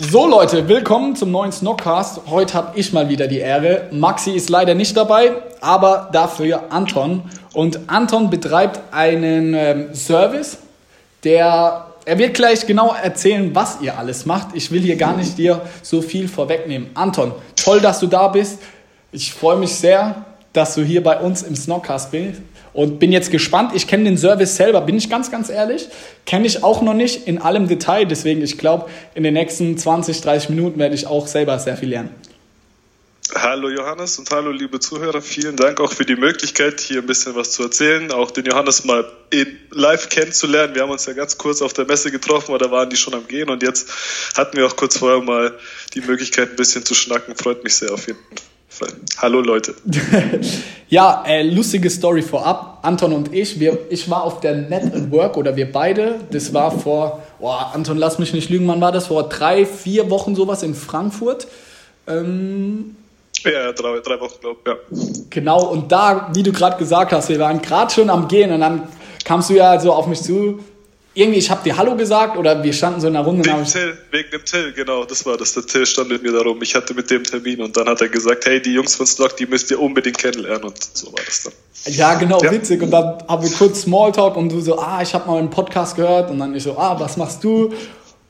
[0.00, 2.20] So Leute, willkommen zum neuen Snockcast.
[2.28, 3.88] Heute habe ich mal wieder die Ehre.
[3.90, 7.22] Maxi ist leider nicht dabei, aber dafür Anton.
[7.52, 10.58] Und Anton betreibt einen ähm, Service,
[11.24, 14.54] der er wird gleich genau erzählen, was ihr alles macht.
[14.54, 16.90] Ich will hier gar nicht dir so viel vorwegnehmen.
[16.94, 18.60] Anton, toll, dass du da bist.
[19.10, 22.40] Ich freue mich sehr, dass du hier bei uns im Snockcast bist
[22.72, 23.72] und bin jetzt gespannt.
[23.74, 25.88] Ich kenne den Service selber, bin ich ganz, ganz ehrlich.
[26.26, 28.04] Kenne ich auch noch nicht in allem Detail.
[28.04, 31.90] Deswegen, ich glaube, in den nächsten 20, 30 Minuten werde ich auch selber sehr viel
[31.90, 32.10] lernen.
[33.34, 35.20] Hallo Johannes und hallo liebe Zuhörer.
[35.20, 38.84] Vielen Dank auch für die Möglichkeit, hier ein bisschen was zu erzählen, auch den Johannes
[38.84, 40.74] mal in live kennenzulernen.
[40.74, 43.12] Wir haben uns ja ganz kurz auf der Messe getroffen, aber da waren die schon
[43.12, 43.90] am Gehen und jetzt
[44.34, 45.58] hatten wir auch kurz vorher mal
[45.92, 47.36] die Möglichkeit, ein bisschen zu schnacken.
[47.36, 48.57] Freut mich sehr auf jeden Fall.
[49.16, 49.74] Hallo Leute.
[50.88, 52.78] ja, äh, lustige Story vorab.
[52.82, 56.20] Anton und ich, wir, ich war auf der Net at Work oder wir beide.
[56.30, 59.08] Das war vor, oh, Anton, lass mich nicht lügen, wann war das?
[59.08, 61.48] Vor drei, vier Wochen sowas in Frankfurt.
[62.06, 62.96] Ähm,
[63.44, 65.24] ja, drei, drei Wochen, glaube ich, ja.
[65.30, 68.60] Genau, und da, wie du gerade gesagt hast, wir waren gerade schon am Gehen und
[68.60, 68.88] dann
[69.24, 70.60] kamst du ja so auf mich zu,
[71.18, 73.44] irgendwie, ich habe dir Hallo gesagt oder wir standen so in einer Runde.
[73.44, 75.52] Wegen, Till, wegen dem Till, genau, das war das.
[75.54, 76.62] Der Till stand mit mir darum.
[76.62, 79.36] Ich hatte mit dem Termin und dann hat er gesagt, hey, die Jungs von Stock,
[79.36, 81.52] die müsst ihr unbedingt kennenlernen und so war das dann.
[81.92, 82.52] Ja, genau, ja.
[82.52, 82.82] witzig.
[82.82, 85.96] Und dann haben wir kurz Smalltalk und du so, ah, ich habe mal einen Podcast
[85.96, 87.72] gehört und dann ich so, ah, was machst du?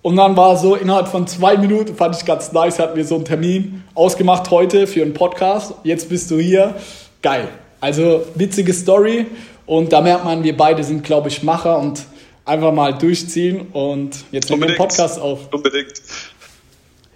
[0.01, 3.17] Und dann war so innerhalb von zwei Minuten, fand ich ganz nice, hatten wir so
[3.17, 5.75] einen Termin ausgemacht heute für einen Podcast.
[5.83, 6.75] Jetzt bist du hier.
[7.21, 7.49] Geil.
[7.81, 9.27] Also witzige Story
[9.67, 12.05] und da merkt man, wir beide sind, glaube ich, Macher und
[12.49, 15.53] einfach mal durchziehen und jetzt nehmen wir den Podcast auf.
[15.53, 16.01] Unbedingt.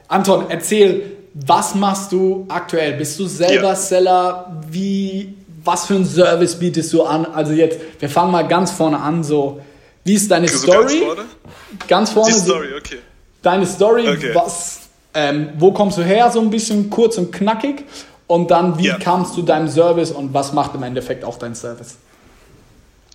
[0.08, 2.92] Anton, erzähl, was machst du aktuell?
[2.92, 3.74] Bist du selber ja.
[3.74, 4.62] Seller?
[4.70, 5.34] Wie,
[5.64, 7.24] was für einen Service bietest du an?
[7.24, 9.60] Also jetzt, wir fangen mal ganz vorne an, so,
[10.04, 11.00] wie ist deine so Story?
[11.00, 11.24] Ganz vorne?
[11.88, 12.32] Ganz vorne.
[12.32, 12.98] Die Story, okay.
[13.40, 14.34] Deine Story, okay.
[14.34, 14.80] was,
[15.14, 17.84] ähm, wo kommst du her, so ein bisschen kurz und knackig?
[18.26, 18.98] Und dann, wie ja.
[18.98, 21.96] kamst du deinem Service und was macht im Endeffekt auch dein Service?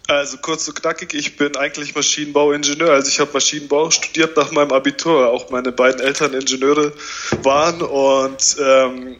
[0.08, 2.92] Also kurz und knackig, ich bin eigentlich Maschinenbauingenieur.
[2.92, 5.30] Also ich habe Maschinenbau studiert nach meinem Abitur.
[5.30, 6.94] Auch meine beiden Eltern Ingenieure
[7.44, 7.82] waren.
[7.82, 9.18] Und ähm,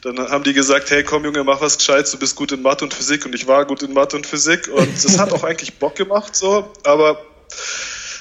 [0.00, 2.84] dann haben die gesagt, hey komm Junge, mach was Gescheites, du bist gut in Mathe
[2.84, 3.26] und Physik.
[3.26, 4.68] Und ich war gut in Mathe und Physik.
[4.68, 7.22] Und das hat auch eigentlich Bock gemacht so, aber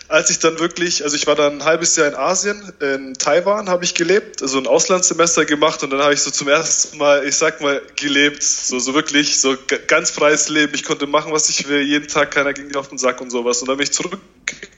[0.07, 3.69] als ich dann wirklich, also ich war dann ein halbes Jahr in Asien, in Taiwan
[3.69, 7.25] habe ich gelebt, also ein Auslandssemester gemacht und dann habe ich so zum ersten Mal,
[7.25, 9.55] ich sag mal, gelebt, so, so wirklich, so
[9.87, 10.73] ganz freies Leben.
[10.75, 13.29] Ich konnte machen, was ich will, jeden Tag, keiner ging mir auf den Sack und
[13.29, 13.61] sowas.
[13.61, 13.93] Und dann bin ich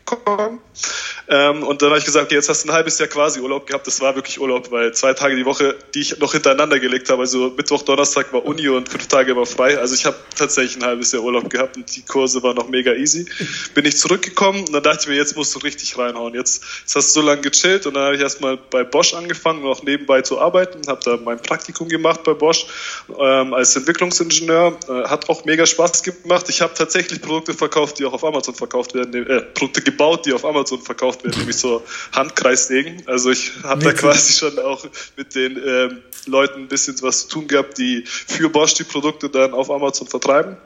[0.05, 0.59] zurückgekommen
[1.27, 3.66] ähm, und dann habe ich gesagt, okay, jetzt hast du ein halbes Jahr quasi Urlaub
[3.66, 3.88] gehabt.
[3.88, 7.21] Das war wirklich Urlaub, weil zwei Tage die Woche, die ich noch hintereinander gelegt habe,
[7.21, 9.77] also Mittwoch, Donnerstag war Uni und fünf Tage war frei.
[9.79, 12.93] Also ich habe tatsächlich ein halbes Jahr Urlaub gehabt und die Kurse waren noch mega
[12.93, 13.25] easy.
[13.73, 16.35] Bin ich zurückgekommen und dann dachte ich mir, jetzt musst du richtig reinhauen.
[16.35, 19.63] Jetzt, jetzt hast du so lange gechillt und dann habe ich erstmal bei Bosch angefangen,
[19.63, 22.67] noch nebenbei zu arbeiten, habe da mein Praktikum gemacht bei Bosch
[23.19, 24.77] ähm, als Entwicklungsingenieur.
[24.87, 26.47] Äh, hat auch mega Spaß gemacht.
[26.49, 30.33] Ich habe tatsächlich Produkte verkauft, die auch auf Amazon verkauft werden, äh, Produkte gebaut, die
[30.33, 33.03] auf Amazon verkauft werden, nämlich so Handkreissägen.
[33.07, 34.85] Also ich habe da quasi schon auch
[35.16, 39.29] mit den ähm, Leuten ein bisschen was zu tun gehabt, die für Bosch die Produkte
[39.29, 40.57] dann auf Amazon vertreiben.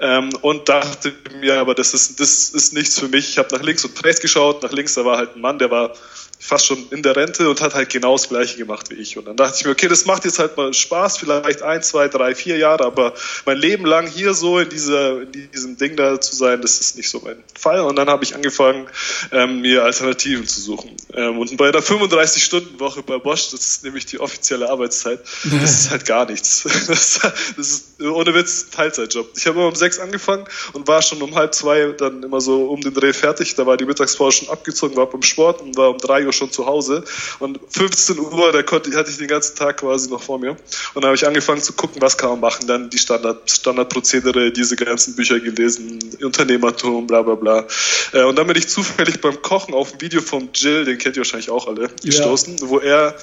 [0.00, 3.30] Ähm, und dachte mir, aber das ist, das ist nichts für mich.
[3.30, 4.62] Ich habe nach links und rechts geschaut.
[4.62, 5.94] Nach links, da war halt ein Mann, der war
[6.38, 9.16] fast schon in der Rente und hat halt genau das Gleiche gemacht wie ich.
[9.16, 12.08] Und dann dachte ich mir, okay, das macht jetzt halt mal Spaß, vielleicht ein, zwei,
[12.08, 13.14] drei, vier Jahre, aber
[13.46, 16.96] mein Leben lang hier so in, dieser, in diesem Ding da zu sein, das ist
[16.96, 17.80] nicht so mein Fall.
[17.80, 18.86] Und dann habe ich angefangen,
[19.32, 20.90] ähm, mir Alternativen zu suchen.
[21.14, 25.90] Ähm, und bei der 35-Stunden-Woche bei Bosch, das ist nämlich die offizielle Arbeitszeit, das ist
[25.90, 26.64] halt gar nichts.
[26.86, 27.20] Das,
[27.56, 29.30] das ist ohne Witz ein Teilzeitjob.
[29.36, 32.66] Ich habe immer um sechs angefangen und war schon um halb zwei dann immer so
[32.66, 33.54] um den Dreh fertig.
[33.54, 36.50] Da war die Mittagspause schon abgezogen, war beim Sport und war um drei Uhr schon
[36.50, 37.04] zu Hause.
[37.38, 40.50] Und 15 Uhr, da konnte, hatte ich den ganzen Tag quasi noch vor mir.
[40.50, 40.58] Und
[40.96, 42.66] dann habe ich angefangen zu gucken, was kann man machen.
[42.66, 47.66] Dann die Standard, Standardprozedere, diese ganzen Bücher gelesen, Unternehmertum, bla bla bla.
[48.12, 51.16] Äh, und dann bin ich zufällig beim Kochen auf ein Video von Jill, den kennt
[51.16, 52.68] ihr wahrscheinlich auch alle, gestoßen, ja.
[52.68, 53.16] wo er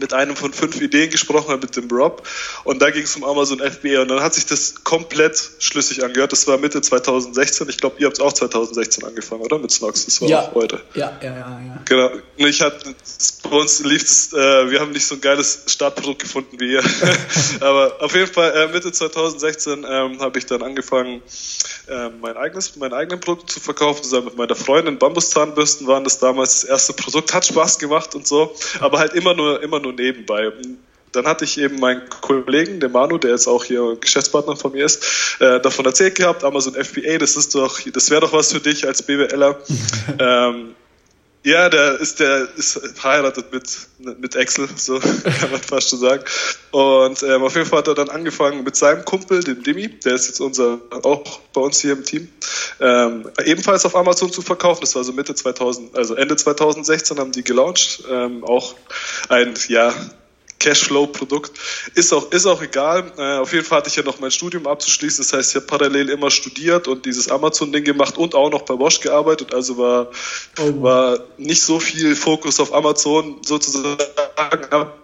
[0.00, 2.26] mit einem von fünf Ideen gesprochen habe, mit dem Rob.
[2.64, 4.02] Und da ging es um Amazon FBA.
[4.02, 6.32] Und dann hat sich das komplett schlüssig angehört.
[6.32, 7.68] Das war Mitte 2016.
[7.68, 9.58] Ich glaube, ihr habt auch 2016 angefangen, oder?
[9.58, 10.06] Mit Snox.
[10.06, 10.40] Das war ja.
[10.40, 10.80] auch heute.
[10.94, 11.82] Ja, ja, ja, ja.
[11.84, 12.10] Genau.
[12.38, 12.94] Und ich hatte,
[13.42, 16.82] bei uns lief das, äh, wir haben nicht so ein geiles Startprodukt gefunden wie ihr.
[17.60, 21.22] Aber auf jeden Fall, äh, Mitte 2016 ähm, habe ich dann angefangen,
[21.88, 24.02] äh, mein eigenes, mein eigenen Produkt zu verkaufen.
[24.04, 24.98] Zusammen mit meiner Freundin.
[24.98, 27.34] Bambuszahnbürsten waren das damals das erste Produkt.
[27.34, 28.54] Hat Spaß gemacht und so.
[28.80, 30.52] Aber halt immer nur, immer nur nebenbei.
[31.12, 34.84] Dann hatte ich eben meinen Kollegen, den Manu, der jetzt auch hier Geschäftspartner von mir
[34.84, 38.60] ist, äh, davon erzählt gehabt, Amazon FBA, das ist doch, das wäre doch was für
[38.60, 39.58] dich als BWLer.
[40.18, 40.74] ähm,
[41.42, 43.88] ja, der ist der ist verheiratet mit
[44.18, 44.98] mit Excel, so
[45.40, 46.24] kann man fast schon sagen.
[46.70, 50.14] Und ähm, auf jeden Fall hat er dann angefangen mit seinem Kumpel, dem Demi, der
[50.14, 52.28] ist jetzt unser auch bei uns hier im Team,
[52.80, 54.82] ähm, ebenfalls auf Amazon zu verkaufen.
[54.82, 58.04] Das war so Mitte 2000, also Ende 2016 haben die gelauncht.
[58.10, 58.74] Ähm, auch
[59.28, 59.94] ein ja
[60.60, 61.58] Cashflow-Produkt.
[61.94, 63.12] Ist auch, ist auch egal.
[63.18, 65.24] Äh, auf jeden Fall hatte ich ja noch mein Studium abzuschließen.
[65.24, 68.74] Das heißt, ich habe parallel immer studiert und dieses Amazon-Ding gemacht und auch noch bei
[68.74, 69.52] Bosch gearbeitet.
[69.52, 70.10] Also war,
[70.60, 70.82] oh.
[70.82, 73.98] war nicht so viel Fokus auf Amazon sozusagen.
[74.36, 74.94] Aber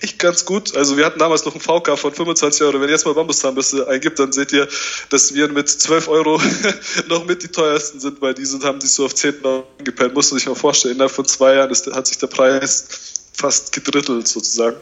[0.00, 0.76] echt ganz gut.
[0.76, 2.80] Also wir hatten damals noch einen VK von 25 Euro.
[2.80, 4.66] Wenn ihr jetzt mal Bambuszahnbürste eingibt, dann seht ihr,
[5.10, 6.40] dass wir mit 12 Euro
[7.08, 10.14] noch mit die teuersten sind, weil die sind, haben sich so auf 10 Euro gepennt.
[10.14, 10.94] Muss man sich mal vorstellen.
[10.94, 14.76] Innerhalb von zwei Jahren ist, hat sich der Preis fast gedrittelt sozusagen.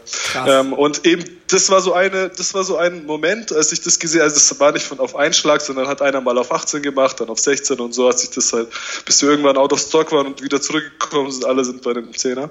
[0.46, 3.99] Ähm, und eben, das war so eine, das war so ein Moment, als ich das
[3.99, 7.20] gesehen, also das war nicht von auf Einschlag, sondern hat einer mal auf 18 gemacht,
[7.20, 8.69] dann auf 16 und so hat sich das halt,
[9.06, 12.12] bis wir irgendwann out of stock waren und wieder zurückgekommen sind, alle sind bei dem
[12.12, 12.50] 10er.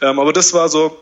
[0.00, 0.98] Ähm, aber das war so,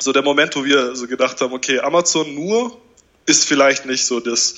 [0.00, 2.76] so der Moment, wo wir so gedacht haben, okay, Amazon nur
[3.24, 4.56] ist vielleicht nicht so das,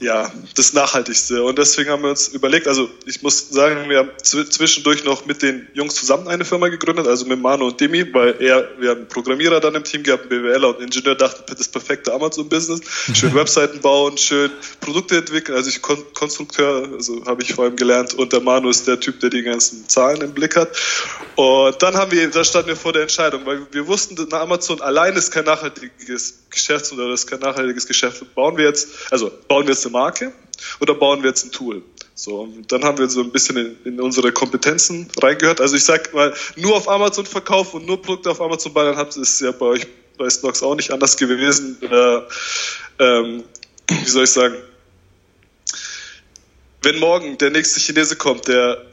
[0.00, 1.42] ja, das Nachhaltigste.
[1.42, 5.42] Und deswegen haben wir uns überlegt, also ich muss sagen, wir haben zwischendurch noch mit
[5.42, 8.98] den Jungs zusammen eine Firma gegründet, also mit Manu und Demi, weil er, wir haben
[8.98, 12.80] einen Programmierer dann im Team gehabt, einen BWLer und Ingenieur, dachten, das perfekte Amazon-Business,
[13.14, 14.50] schön Webseiten bauen, schön
[14.80, 18.70] Produkte entwickeln, also ich Kon Konstrukteur, also habe ich vor allem gelernt und der Manu
[18.70, 20.70] ist der Typ, der die ganzen Zahlen im Blick hat.
[21.36, 25.14] Und dann haben wir, da standen wir vor der Entscheidung, weil wir wussten, Amazon allein
[25.16, 28.34] ist kein nachhaltiges Geschäftsmodell, das ist kein nachhaltiges Geschäft.
[28.34, 30.32] Bauen wir jetzt, also bauen wir jetzt Marke
[30.80, 31.82] oder bauen wir jetzt ein Tool?
[32.14, 35.60] So, und dann haben wir so ein bisschen in, in unsere Kompetenzen reingehört.
[35.60, 39.16] Also ich sag mal, nur auf Amazon verkaufen und nur Produkte auf Amazon ballern habt,
[39.16, 39.86] ist ja bei euch
[40.18, 41.78] bei Snox auch nicht anders gewesen.
[41.80, 42.20] Äh,
[42.98, 43.44] ähm,
[43.88, 44.56] wie soll ich sagen?
[46.82, 48.89] Wenn morgen der nächste Chinese kommt, der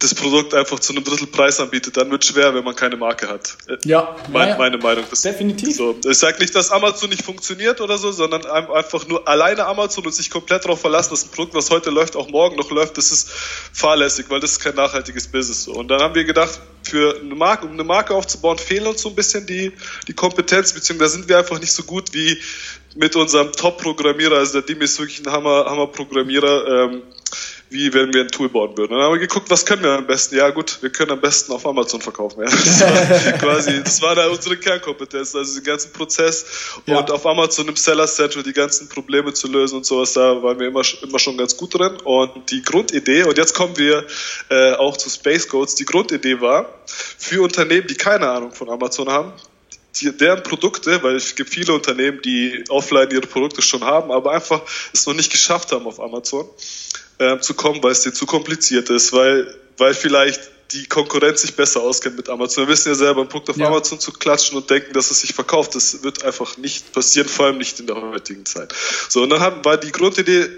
[0.00, 2.96] das Produkt einfach zu einem Drittel Preis anbietet, dann wird es schwer, wenn man keine
[2.96, 3.56] Marke hat.
[3.84, 4.56] Ja, meine, ja.
[4.56, 5.04] meine Meinung.
[5.10, 5.76] Das Definitiv.
[5.76, 5.94] So.
[6.04, 10.14] Ich sage nicht, dass Amazon nicht funktioniert oder so, sondern einfach nur alleine Amazon und
[10.14, 13.12] sich komplett darauf verlassen, dass ein Produkt, was heute läuft, auch morgen noch läuft, das
[13.12, 15.68] ist fahrlässig, weil das ist kein nachhaltiges Business.
[15.68, 19.10] Und dann haben wir gedacht, für eine Marke, um eine Marke aufzubauen, fehlen uns so
[19.10, 19.72] ein bisschen die,
[20.08, 22.38] die Kompetenz, beziehungsweise sind wir einfach nicht so gut wie
[22.96, 24.38] mit unserem Top-Programmierer.
[24.38, 26.84] Also der Dim ist wirklich ein Hammer, Hammer-Programmierer.
[26.90, 27.02] Ähm,
[27.70, 28.92] wie wenn wir ein Tool bauen würden.
[28.92, 30.36] Und dann haben wir geguckt, was können wir am besten?
[30.36, 32.40] Ja gut, wir können am besten auf Amazon verkaufen.
[32.40, 32.46] Ja.
[32.46, 36.44] Das war quasi, das war da unsere Kernkompetenz, also den ganzen Prozess
[36.86, 36.98] ja.
[36.98, 40.58] und auf Amazon im Seller Central die ganzen Probleme zu lösen und sowas, da waren
[40.58, 41.96] wir immer, immer schon ganz gut drin.
[42.02, 44.04] Und die Grundidee, und jetzt kommen wir
[44.48, 49.08] äh, auch zu Space Codes, die Grundidee war, für Unternehmen, die keine Ahnung von Amazon
[49.08, 49.32] haben,
[49.96, 54.32] die, deren Produkte, weil es gibt viele Unternehmen, die offline ihre Produkte schon haben, aber
[54.32, 54.62] einfach
[54.92, 56.48] es noch nicht geschafft haben auf Amazon,
[57.20, 60.40] äh, zu kommen, weil es dir zu kompliziert ist, weil, weil vielleicht
[60.72, 62.64] die Konkurrenz sich besser auskennt mit Amazon.
[62.64, 63.66] Wir wissen ja selber, ein Produkt auf ja.
[63.66, 67.46] Amazon zu klatschen und denken, dass es sich verkauft, das wird einfach nicht passieren, vor
[67.46, 68.72] allem nicht in der heutigen Zeit.
[69.08, 70.48] So, und dann haben, war die Grundidee,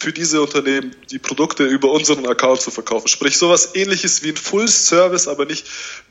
[0.00, 3.06] für diese Unternehmen die Produkte über unseren Account zu verkaufen.
[3.06, 5.66] Sprich, sowas ähnliches wie ein Full Service, aber nicht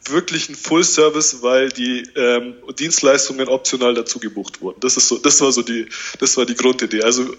[0.06, 4.80] wirklich ein Full Service, weil die ähm, Dienstleistungen optional dazu gebucht wurden.
[4.80, 5.88] Das ist so, das war so die,
[6.20, 7.02] das war die Grundidee.
[7.02, 7.36] Also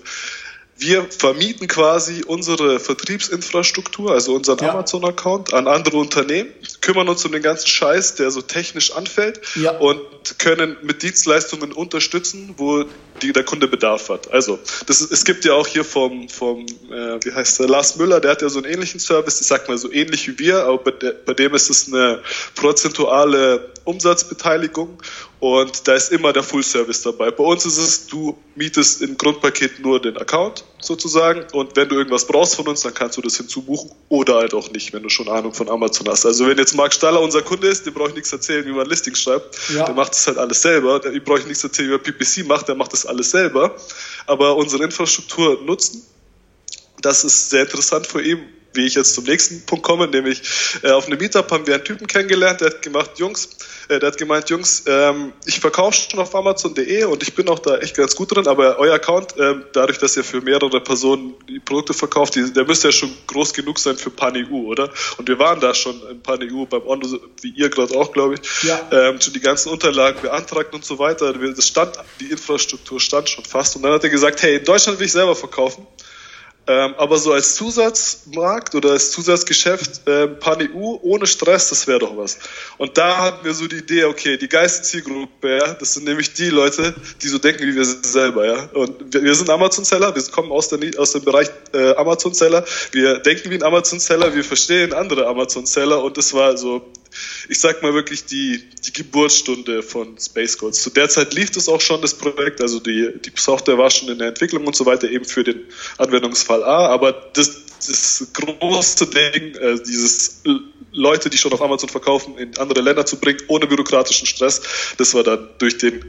[0.80, 4.70] wir vermieten quasi unsere Vertriebsinfrastruktur, also unseren ja.
[4.70, 9.72] Amazon-Account, an andere Unternehmen, kümmern uns um den ganzen Scheiß, der so technisch anfällt ja.
[9.72, 10.00] und
[10.38, 12.84] können mit Dienstleistungen unterstützen, wo
[13.22, 14.32] die, der Kunde Bedarf hat.
[14.32, 17.96] Also das ist, es gibt ja auch hier vom, vom äh, wie heißt der, Lars
[17.96, 20.64] Müller, der hat ja so einen ähnlichen Service, ich sag mal so ähnlich wie wir,
[20.64, 22.22] aber bei, der, bei dem ist es eine
[22.54, 25.02] prozentuale Umsatzbeteiligung
[25.40, 27.30] und da ist immer der Full Service dabei.
[27.30, 31.97] Bei uns ist es, du mietest im Grundpaket nur den Account sozusagen und wenn du
[31.97, 35.09] irgendwas brauchst von uns, dann kannst du das hinzubuchen oder halt auch nicht, wenn du
[35.09, 36.26] schon Ahnung von Amazon hast.
[36.26, 38.87] Also wenn jetzt Marc Staller unser Kunde ist, dem brauche ich nichts erzählen, wie man
[38.87, 39.87] Listings schreibt, ja.
[39.87, 41.00] der macht das halt alles selber.
[41.00, 43.75] Dem brauche ich nichts erzählen, wie man PPC macht, der macht das alles selber.
[44.26, 46.02] Aber unsere Infrastruktur nutzen,
[47.00, 48.40] das ist sehr interessant für ihn,
[48.72, 50.42] wie ich jetzt zum nächsten Punkt komme, nämlich
[50.82, 53.48] äh, auf einem Meetup haben wir einen Typen kennengelernt, der hat gemacht, Jungs,
[53.88, 57.58] äh, der hat gemeint, Jungs, ähm, ich verkaufe schon auf Amazon.de und ich bin auch
[57.58, 61.34] da echt ganz gut drin, aber euer Account, äh, dadurch, dass ihr für mehrere Personen
[61.48, 64.90] die Produkte verkauft, die, der müsste ja schon groß genug sein für PanEU, oder?
[65.16, 68.62] Und wir waren da schon in PanEU beim Ondo, wie ihr gerade auch, glaube ich,
[68.62, 68.80] ja.
[68.92, 71.32] ähm, schon die ganzen Unterlagen beantragt und so weiter.
[71.32, 73.76] Das stand, die Infrastruktur stand schon fast.
[73.76, 75.86] Und dann hat er gesagt, hey, in Deutschland will ich selber verkaufen.
[76.67, 82.17] Ähm, aber so als Zusatzmarkt oder als Zusatzgeschäft äh, Pan-EU ohne Stress, das wäre doch
[82.17, 82.38] was.
[82.79, 86.35] Und da hatten wir so die Idee, okay, die geilste Zielgruppe, ja, das sind nämlich
[86.35, 88.69] die Leute, die so denken wie wir selber, ja.
[88.75, 93.19] Und wir, wir sind Amazon-Seller, wir kommen aus, der, aus dem Bereich äh, Amazon-Seller, wir
[93.19, 96.83] denken wie ein Amazon-Seller, wir verstehen andere Amazon-Seller und das war so
[97.50, 100.83] ich sag mal wirklich die, die Geburtsstunde von Space Codes.
[100.83, 104.09] Zu der Zeit lief das auch schon, das Projekt, also die, die Software war schon
[104.09, 105.64] in der Entwicklung und so weiter, eben für den
[105.99, 110.42] Anwendungsfall A, aber das, das große Ding, äh, dieses
[110.92, 114.62] Leute, die schon auf Amazon verkaufen, in andere Länder zu bringen, ohne bürokratischen Stress,
[114.97, 116.04] das war dann durch den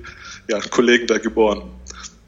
[0.48, 1.64] ja, Kollegen da geboren.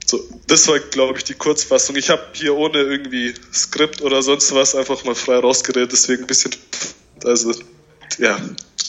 [0.08, 1.96] So, das war, glaube ich, die Kurzfassung.
[1.98, 6.28] Ich habe hier ohne irgendwie Skript oder sonst was einfach mal frei rausgeredet, deswegen ein
[6.28, 6.56] bisschen,
[7.24, 7.54] also
[8.20, 8.38] ja,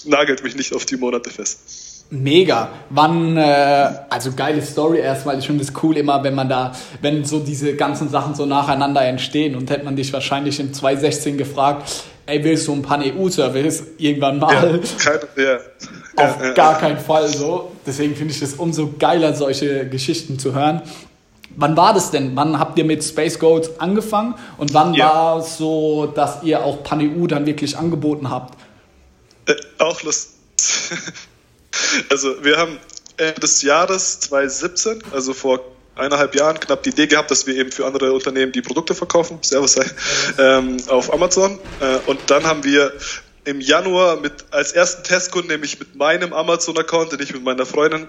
[0.05, 1.95] nagelt mich nicht auf die Monate fest.
[2.11, 2.69] Mega.
[2.91, 5.39] Wann, äh, also geile Story erstmal.
[5.39, 9.03] Ich finde es cool immer, wenn man da, wenn so diese ganzen Sachen so nacheinander
[9.03, 11.91] entstehen und hätte man dich wahrscheinlich in 2016 gefragt,
[12.27, 14.53] ey, willst du ein Pan-EU-Service irgendwann mal?
[14.55, 15.59] Ja, kein, ja.
[16.17, 17.73] Auf ja, gar keinen Fall so.
[17.85, 20.83] Deswegen finde ich es umso geiler, solche Geschichten zu hören.
[21.57, 22.33] Wann war das denn?
[22.35, 24.35] Wann habt ihr mit Space Goats angefangen?
[24.59, 28.55] Und wann war es so, dass ihr auch Pan-EU dann wirklich angeboten habt?
[29.47, 30.35] Äh, auch lustig.
[32.11, 32.79] also wir haben
[33.17, 35.61] Ende des Jahres 2017, also vor
[35.97, 39.39] eineinhalb Jahren knapp die Idee gehabt, dass wir eben für andere Unternehmen die Produkte verkaufen,
[39.43, 39.79] Servus,
[40.39, 41.59] ähm, auf Amazon.
[41.81, 42.93] Äh, und dann haben wir
[43.45, 48.07] im Januar mit als ersten Testkunden, nämlich mit meinem Amazon-Account, den ich mit meiner Freundin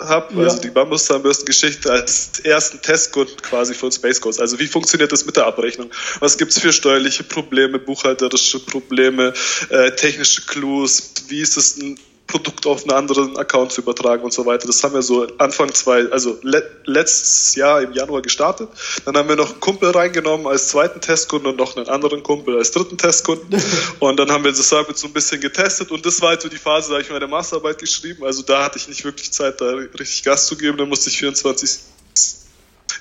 [0.00, 0.44] habe, ja.
[0.44, 4.40] also die Bambuszahnbürstengeschichte als ersten Testkunden quasi von Space Coast.
[4.40, 5.90] Also wie funktioniert das mit der Abrechnung?
[6.20, 9.32] Was gibt's für steuerliche Probleme, buchhalterische Probleme,
[9.70, 11.12] äh, technische Clues?
[11.28, 14.66] Wie ist es ein Produkt auf einen anderen Account zu übertragen und so weiter.
[14.66, 18.68] Das haben wir so Anfang zwei, also le letztes Jahr im Januar gestartet.
[19.04, 22.56] Dann haben wir noch einen Kumpel reingenommen als zweiten Testkunden und noch einen anderen Kumpel
[22.56, 23.60] als dritten Testkunden.
[24.00, 26.48] und dann haben wir das damit so ein bisschen getestet und das war halt so
[26.48, 28.24] die Phase, da habe ich meine Masterarbeit geschrieben.
[28.24, 30.78] Also da hatte ich nicht wirklich Zeit, da richtig Gas zu geben.
[30.78, 31.78] Da musste ich 24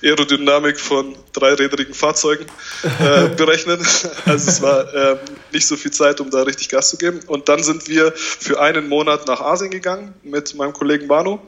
[0.04, 2.46] Aerodynamik von dreirädrigen Fahrzeugen
[2.84, 3.80] äh, berechnen.
[4.26, 5.18] Also es war ähm,
[5.52, 7.22] nicht so viel Zeit, um da richtig Gas zu geben.
[7.28, 11.40] Und dann sind wir für einen Monat nach Asien gegangen mit meinem Kollegen Banu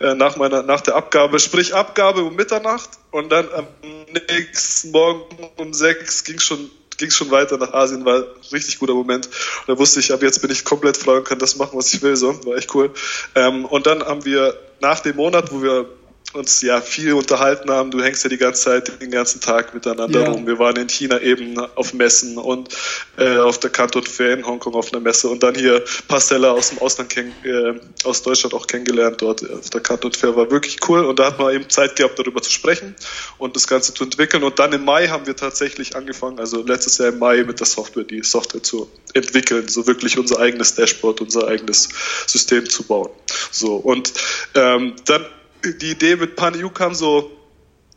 [0.00, 3.66] äh, nach meiner nach der Abgabe, sprich Abgabe um Mitternacht und dann am
[4.28, 8.94] nächsten Morgen um sechs ging schon ging schon weiter nach Asien, war ein richtig guter
[8.94, 9.26] Moment.
[9.26, 11.92] Und da wusste ich, ab jetzt bin ich komplett frei und kann das machen, was
[11.92, 12.16] ich will.
[12.16, 12.92] So, war echt cool.
[13.34, 15.88] Ähm, und dann haben wir nach dem Monat, wo wir
[16.32, 17.90] uns ja viel unterhalten haben.
[17.90, 20.28] Du hängst ja die ganze Zeit, den ganzen Tag miteinander ja.
[20.30, 20.46] rum.
[20.46, 22.70] Wir waren in China eben auf Messen und
[23.18, 26.70] äh, auf der Canton Fair in Hongkong auf einer Messe und dann hier Pastella aus
[26.70, 27.74] dem Ausland, äh,
[28.04, 30.34] aus Deutschland auch kennengelernt dort auf der Canton Fair.
[30.34, 32.94] War wirklich cool und da hat man eben Zeit gehabt, darüber zu sprechen
[33.36, 34.42] und das Ganze zu entwickeln.
[34.42, 37.66] Und dann im Mai haben wir tatsächlich angefangen, also letztes Jahr im Mai mit der
[37.66, 41.90] Software, die Software zu entwickeln, so wirklich unser eigenes Dashboard, unser eigenes
[42.26, 43.10] System zu bauen.
[43.50, 44.14] So und
[44.54, 45.26] ähm, dann
[45.64, 47.30] die Idee mit PanEU kam so,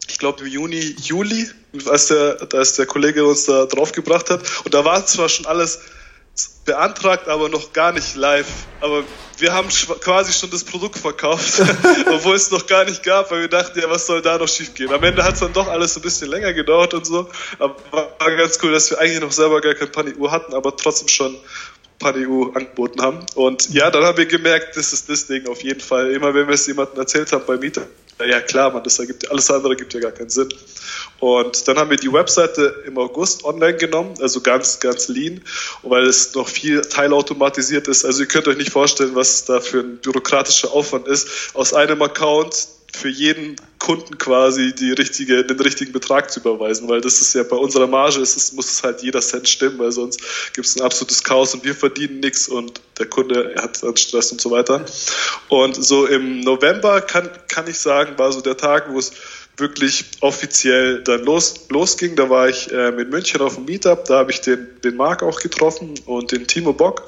[0.07, 1.49] ich glaube im Juni, Juli,
[1.87, 4.41] als der, als der Kollege uns da draufgebracht hat.
[4.63, 5.79] Und da war zwar schon alles
[6.65, 8.47] beantragt, aber noch gar nicht live.
[8.81, 9.03] Aber
[9.37, 11.61] wir haben quasi schon das Produkt verkauft,
[12.11, 14.91] obwohl es noch gar nicht gab, weil wir dachten, ja, was soll da noch schiefgehen?
[14.91, 17.29] Am Ende hat es dann doch alles ein bisschen länger gedauert und so.
[17.59, 21.07] Aber war ganz cool, dass wir eigentlich noch selber gar kein Pani-Uhr hatten, aber trotzdem
[21.07, 21.35] schon
[21.99, 23.19] PanEU angeboten haben.
[23.35, 26.11] Und ja, dann haben wir gemerkt, das ist das Ding auf jeden Fall.
[26.11, 27.87] Immer wenn wir es jemandem erzählt haben bei Mieter,
[28.23, 30.49] ja klar, man, das ergibt, alles andere gibt ja gar keinen Sinn.
[31.19, 35.41] Und dann haben wir die Webseite im August online genommen, also ganz, ganz lean,
[35.83, 38.05] weil es noch viel teilautomatisiert ist.
[38.05, 42.01] Also ihr könnt euch nicht vorstellen, was da für ein bürokratischer Aufwand ist, aus einem
[42.01, 47.35] Account für jeden Kunden quasi die richtige, den richtigen Betrag zu überweisen, weil das ist
[47.35, 50.19] ja bei unserer Marge ist muss es halt jeder Cent stimmen, weil sonst
[50.53, 54.31] gibt es ein absolutes Chaos und wir verdienen nichts und der Kunde hat dann Stress
[54.31, 54.85] und so weiter.
[55.49, 59.11] Und so im November kann, kann ich sagen, war so der Tag, wo es
[59.57, 62.15] wirklich offiziell dann los, losging.
[62.15, 65.23] Da war ich äh, in München auf dem Meetup, da habe ich den, den Marc
[65.23, 67.05] auch getroffen und den Timo Bock.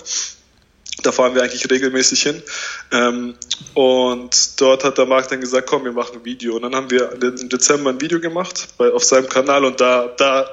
[1.08, 2.44] Da fahren wir eigentlich regelmäßig hin.
[2.92, 3.36] Ähm,
[3.74, 6.58] und dort hat der Marc dann gesagt, komm, wir machen ein Video.
[6.58, 10.14] Und dann haben wir im Dezember ein Video gemacht bei, auf seinem Kanal und da,
[10.18, 10.50] da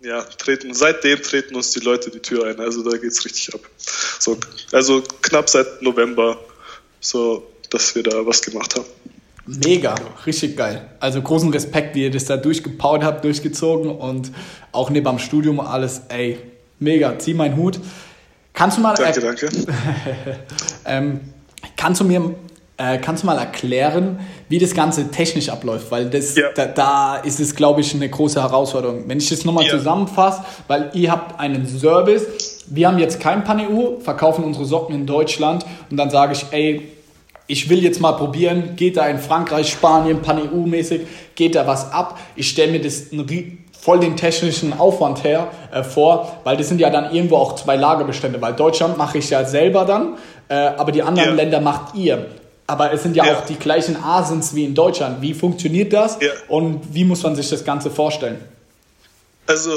[0.00, 2.58] ja, treten, seitdem treten uns die Leute die Tür ein.
[2.58, 3.60] Also da geht es richtig ab.
[4.18, 4.36] So,
[4.72, 6.40] also knapp seit November,
[6.98, 8.86] so dass wir da was gemacht haben.
[9.46, 9.94] Mega,
[10.26, 10.90] richtig geil.
[10.98, 14.32] Also großen Respekt, wie ihr das da durchgepaut habt, durchgezogen und
[14.72, 16.38] auch neben am Studium alles, ey,
[16.80, 17.78] mega, zieh meinen Hut.
[18.58, 18.94] Kannst du mal.
[18.94, 19.48] Danke, danke.
[20.84, 21.20] ähm,
[21.76, 22.34] kannst du mir
[22.76, 25.92] äh, kannst du mal erklären, wie das Ganze technisch abläuft?
[25.92, 26.48] Weil das, ja.
[26.56, 29.04] da, da, ist es, glaube ich, eine große Herausforderung.
[29.06, 29.70] Wenn ich das nochmal ja.
[29.70, 35.06] zusammenfasse, weil ihr habt einen Service, wir haben jetzt kein Pan-EU, verkaufen unsere Socken in
[35.06, 36.88] Deutschland und dann sage ich, ey,
[37.48, 41.00] ich will jetzt mal probieren, geht da in Frankreich, Spanien, Pan-EU-mäßig,
[41.34, 42.18] geht da was ab?
[42.36, 43.06] Ich stelle mir das
[43.80, 47.76] voll den technischen Aufwand her äh, vor, weil das sind ja dann irgendwo auch zwei
[47.76, 51.34] Lagerbestände, weil Deutschland mache ich ja selber dann, äh, aber die anderen ja.
[51.34, 52.26] Länder macht ihr.
[52.66, 55.22] Aber es sind ja, ja, auch die gleichen Asens wie in Deutschland.
[55.22, 56.28] Wie funktioniert das ja.
[56.48, 58.44] und wie muss man sich das Ganze vorstellen?
[59.46, 59.70] Also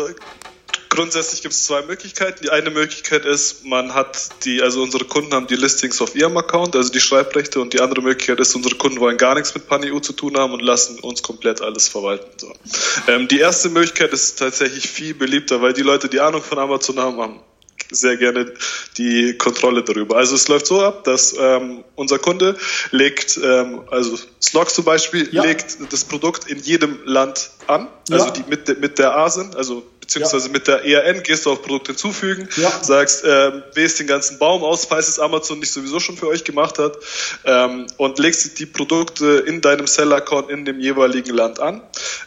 [0.91, 2.43] grundsätzlich gibt es zwei Möglichkeiten.
[2.43, 6.37] Die eine Möglichkeit ist, man hat die, also unsere Kunden haben die Listings auf ihrem
[6.37, 9.67] Account, also die Schreibrechte, und die andere Möglichkeit ist, unsere Kunden wollen gar nichts mit
[9.67, 12.29] PanEU zu tun haben und lassen uns komplett alles verwalten.
[12.37, 12.53] So.
[13.07, 16.99] Ähm, die erste Möglichkeit ist tatsächlich viel beliebter, weil die Leute, die Ahnung von Amazon
[16.99, 17.39] haben, haben
[17.89, 18.53] sehr gerne
[18.97, 20.17] die Kontrolle darüber.
[20.17, 22.57] Also es läuft so ab, dass ähm, unser Kunde
[22.91, 25.43] legt, ähm, also Slog zum Beispiel, ja.
[25.43, 28.31] legt das Produkt in jedem Land an, also ja.
[28.31, 30.51] die mit, mit der ASIN, also beziehungsweise ja.
[30.51, 32.71] mit der ERN gehst du auf Produkt hinzufügen, ja.
[32.83, 36.43] sagst, ähm, wählst den ganzen Baum aus, falls es Amazon nicht sowieso schon für euch
[36.43, 36.97] gemacht hat
[37.45, 41.81] ähm, und legst die Produkte in deinem Seller-Account in dem jeweiligen Land an.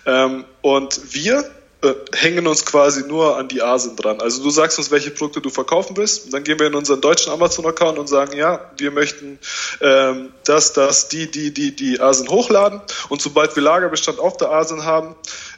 [0.06, 1.44] Ähm, und wir
[1.82, 4.20] äh, hängen uns quasi nur an die Asen dran.
[4.22, 7.30] Also du sagst uns, welche Produkte du verkaufen willst, dann gehen wir in unseren deutschen
[7.32, 9.38] Amazon-Account und sagen, ja, wir möchten
[9.82, 14.50] ähm, das, das, die, die, die, die Asen hochladen und sobald wir Lagerbestand auf der
[14.50, 15.14] Asen haben,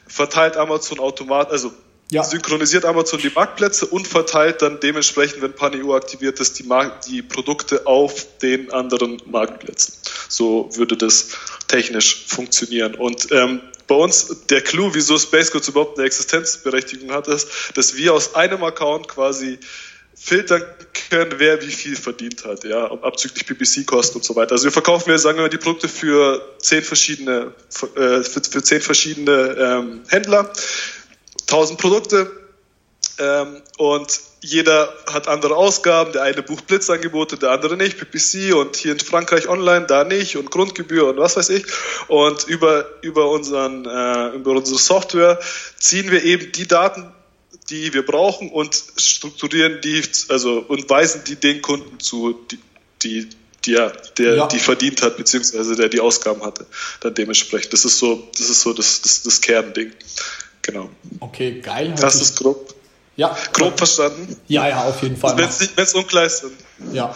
[0.08, 1.72] verteilt Amazon automatisch, also
[2.10, 2.22] ja.
[2.22, 7.22] synchronisiert Amazon die Marktplätze und verteilt dann dementsprechend, wenn PanEU aktiviert ist, die, Markt, die
[7.22, 9.94] Produkte auf den anderen Marktplätzen.
[10.28, 11.30] So würde das
[11.68, 12.94] technisch funktionieren.
[12.94, 17.96] Und ähm, bei uns der Clou, wieso Space Codes überhaupt eine Existenzberechtigung hat, ist, dass
[17.96, 19.58] wir aus einem Account quasi
[20.18, 20.64] filtern
[21.10, 24.52] können, wer wie viel verdient hat, ja, abzüglich PPC-Kosten und so weiter.
[24.52, 27.52] Also wir verkaufen wir, sagen wir, die Produkte für zehn verschiedene,
[27.94, 30.50] äh, für, für zehn verschiedene ähm, Händler,
[31.46, 32.30] tausend Produkte
[33.18, 36.12] ähm, und jeder hat andere Ausgaben.
[36.12, 37.98] Der eine bucht Blitzangebote, der andere nicht.
[37.98, 41.64] PPC und hier in Frankreich online, da nicht und Grundgebühr und was weiß ich.
[42.08, 45.40] Und über, über, unseren, äh, über unsere Software
[45.78, 47.12] ziehen wir eben die Daten,
[47.70, 52.58] die wir brauchen und strukturieren die, also und weisen die den Kunden zu, die,
[53.02, 53.28] die
[53.66, 54.46] ja, der ja.
[54.46, 56.66] die verdient hat, beziehungsweise der die Ausgaben hatte,
[57.00, 57.72] dann dementsprechend.
[57.72, 59.92] Das ist so, das ist so das, das, das Kernding.
[60.66, 60.88] Genau.
[61.20, 61.94] Okay, geil.
[61.98, 62.74] Das ist grob.
[63.16, 63.34] Ja.
[63.52, 64.36] Grob verstanden?
[64.46, 65.36] Ja, ja, auf jeden Fall.
[65.38, 66.44] Wenn es unklar ist.
[66.92, 67.14] Ja.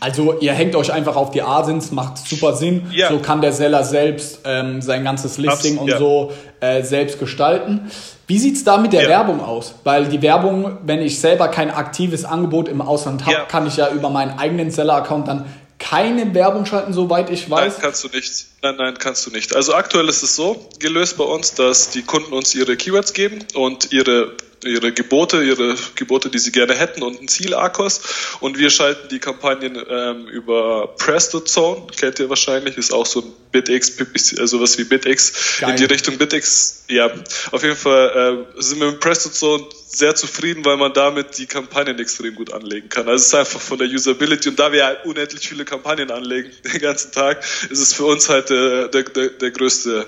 [0.00, 2.86] Also ihr hängt euch einfach auf die Asins, macht super Sinn.
[2.90, 3.10] Ja.
[3.10, 5.98] So kann der Seller selbst ähm, sein ganzes Listing Abs und ja.
[5.98, 7.90] so äh, selbst gestalten.
[8.26, 9.08] Wie sieht es da mit der ja.
[9.08, 9.74] Werbung aus?
[9.84, 13.90] Weil die Werbung, wenn ich selber kein aktives Angebot im Ausland habe, kann ich ja
[13.90, 15.46] über meinen eigenen Seller-Account dann
[15.90, 17.72] keine Werbung schalten, soweit ich weiß.
[17.72, 18.46] Nein, kannst du nicht.
[18.62, 19.56] Nein, nein, kannst du nicht.
[19.56, 23.44] Also aktuell ist es so gelöst bei uns, dass die Kunden uns ihre Keywords geben
[23.54, 28.00] und ihre ihre Gebote, ihre Gebote, die sie gerne hätten und ein Ziel Arcos.
[28.40, 33.20] Und wir schalten die Kampagnen ähm, über Presto Zone, kennt ihr wahrscheinlich, ist auch so
[33.20, 33.92] ein BitX,
[34.38, 35.70] also was wie BitX Geil.
[35.70, 36.84] in die Richtung BitX.
[36.88, 37.10] Ja,
[37.50, 41.46] auf jeden Fall äh, sind wir mit Presto Zone sehr zufrieden, weil man damit die
[41.46, 43.08] Kampagnen extrem gut anlegen kann.
[43.08, 46.50] Also es ist einfach von der Usability und da wir halt unendlich viele Kampagnen anlegen
[46.72, 50.06] den ganzen Tag, ist es für uns halt der, der, der, der größte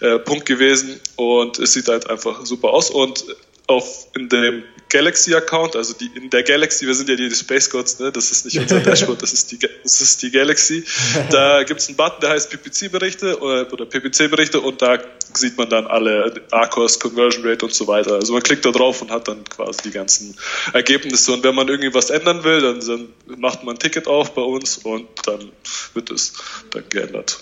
[0.00, 3.24] äh, Punkt gewesen und es sieht halt einfach super aus und
[3.68, 7.68] auf in dem Galaxy-Account, also die, in der Galaxy, wir sind ja die, die Space
[7.68, 8.10] Gods, ne?
[8.10, 10.84] das ist nicht unser Dashboard, das ist die, das ist die Galaxy.
[11.30, 14.98] Da gibt es einen Button, der heißt PPC-Berichte oder, oder PPC-Berichte und da
[15.34, 18.14] sieht man dann alle ARCOS, Conversion Rate und so weiter.
[18.14, 20.34] Also man klickt da drauf und hat dann quasi die ganzen
[20.72, 24.34] Ergebnisse und wenn man irgendwie was ändern will, dann, dann macht man ein Ticket auf
[24.34, 25.52] bei uns und dann
[25.92, 26.32] wird es
[26.70, 27.40] dann geändert.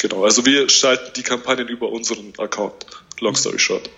[0.00, 2.84] Genau, also wir schalten die Kampagnen über unseren Account.
[3.20, 3.88] Long story short.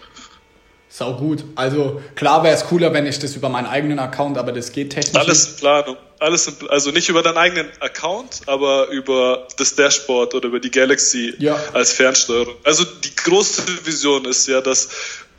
[0.96, 1.42] Sau gut.
[1.56, 4.90] Also klar wäre es cooler, wenn ich das über meinen eigenen Account, aber das geht
[4.90, 5.20] technisch.
[5.20, 5.96] Alles in Planung.
[6.20, 10.70] Alles in, also nicht über deinen eigenen Account, aber über das Dashboard oder über die
[10.70, 11.58] Galaxy ja.
[11.72, 12.54] als Fernsteuerung.
[12.62, 14.88] Also die große Vision ist ja, dass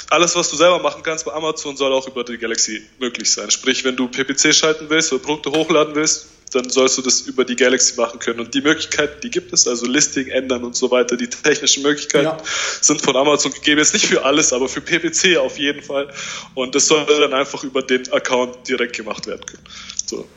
[0.10, 3.50] alles, was du selber machen kannst bei Amazon, soll auch über die Galaxy möglich sein.
[3.50, 7.46] Sprich, wenn du PPC schalten willst oder Produkte hochladen willst, dann sollst du das über
[7.46, 8.40] die Galaxy machen können.
[8.40, 12.26] Und die Möglichkeiten, die gibt es, also Listing ändern und so weiter, die technischen Möglichkeiten
[12.26, 12.38] ja.
[12.82, 13.80] sind von Amazon gegeben.
[13.80, 16.10] Jetzt nicht für alles, aber für PPC auf jeden Fall.
[16.54, 19.64] Und das soll dann einfach über den Account direkt gemacht werden können.
[20.06, 20.28] So,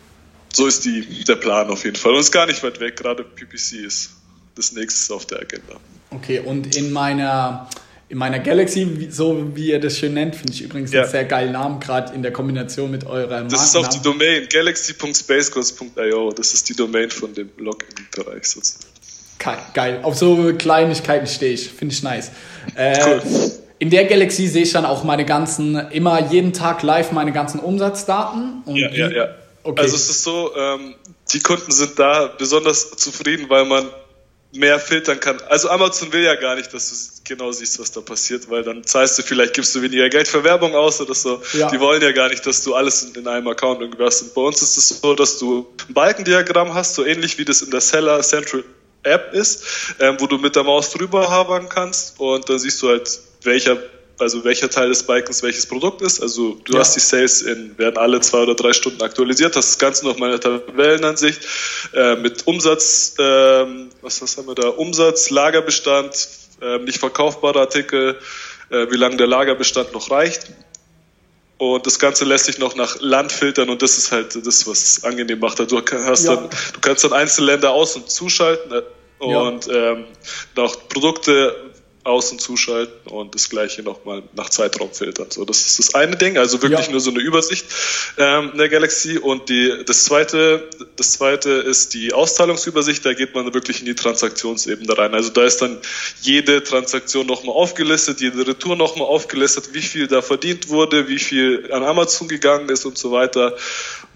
[0.52, 2.12] so ist die, der Plan auf jeden Fall.
[2.12, 4.10] Und es ist gar nicht weit weg, gerade PPC ist
[4.56, 5.76] das nächste auf der Agenda.
[6.10, 7.68] Okay, und in meiner
[8.08, 11.02] in meiner Galaxy, so wie ihr das schön nennt, finde ich übrigens ja.
[11.02, 14.46] einen sehr geilen Namen, gerade in der Kombination mit eurer Das ist auch die Domain,
[14.50, 18.86] galaxy.spacecourse.io, das ist die Domain von dem Login-Bereich sozusagen.
[19.72, 22.32] Geil, auf so Kleinigkeiten stehe ich, finde ich nice.
[22.74, 23.22] Äh, cool.
[23.78, 27.60] In der Galaxy sehe ich dann auch meine ganzen, immer jeden Tag live meine ganzen
[27.60, 28.62] Umsatzdaten.
[28.66, 29.28] ja, ja, ja.
[29.62, 29.82] Okay.
[29.82, 30.94] Also es ist so, ähm,
[31.32, 33.86] die Kunden sind da besonders zufrieden, weil man
[34.52, 35.40] mehr filtern kann.
[35.48, 38.82] Also Amazon will ja gar nicht, dass du genau siehst, was da passiert, weil dann
[38.84, 41.42] zahlst du vielleicht, gibst du weniger Geld für Werbung aus oder so.
[41.52, 41.70] Ja.
[41.70, 44.22] Die wollen ja gar nicht, dass du alles in einem Account irgendwie hast.
[44.22, 47.62] Und bei uns ist es so, dass du ein Balkendiagramm hast, so ähnlich wie das
[47.62, 48.64] in der Seller Central
[49.02, 52.88] App ist, ähm, wo du mit der Maus drüber habern kannst und dann siehst du
[52.88, 53.78] halt, welcher
[54.18, 56.20] also welcher Teil des Bikens welches Produkt ist.
[56.20, 56.80] Also du ja.
[56.80, 59.56] hast die Sales in, werden alle zwei oder drei Stunden aktualisiert.
[59.56, 61.40] Das ist ganz noch meine Tabellenansicht
[61.94, 64.68] äh, mit Umsatz, ähm, was, was haben wir da?
[64.68, 66.28] Umsatz, Lagerbestand,
[66.60, 68.18] äh, nicht verkaufbare Artikel,
[68.70, 70.46] äh, wie lange der Lagerbestand noch reicht.
[71.58, 75.02] Und das Ganze lässt sich noch nach Land filtern und das ist halt das, was
[75.02, 75.58] angenehm macht.
[75.58, 76.36] Du, hast ja.
[76.36, 78.82] dann, du kannst dann einzelne Länder aus- und zuschalten äh,
[79.18, 79.92] und ja.
[79.92, 80.04] ähm,
[80.56, 81.67] auch Produkte
[82.08, 85.26] außen zuschalten und das gleiche nochmal nach Zeitraum filtern.
[85.30, 86.90] So, das ist das eine Ding, also wirklich ja.
[86.90, 87.66] nur so eine Übersicht
[88.16, 89.18] ähm, der Galaxy.
[89.18, 93.94] Und die, das zweite, das zweite ist die Auszahlungsübersicht, da geht man wirklich in die
[93.94, 95.14] Transaktionsebene rein.
[95.14, 95.78] Also da ist dann
[96.22, 101.70] jede Transaktion nochmal aufgelistet, jede Retour nochmal aufgelistet, wie viel da verdient wurde, wie viel
[101.72, 103.54] an Amazon gegangen ist und so weiter.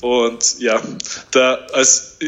[0.01, 0.83] Und ja,
[1.31, 2.19] da als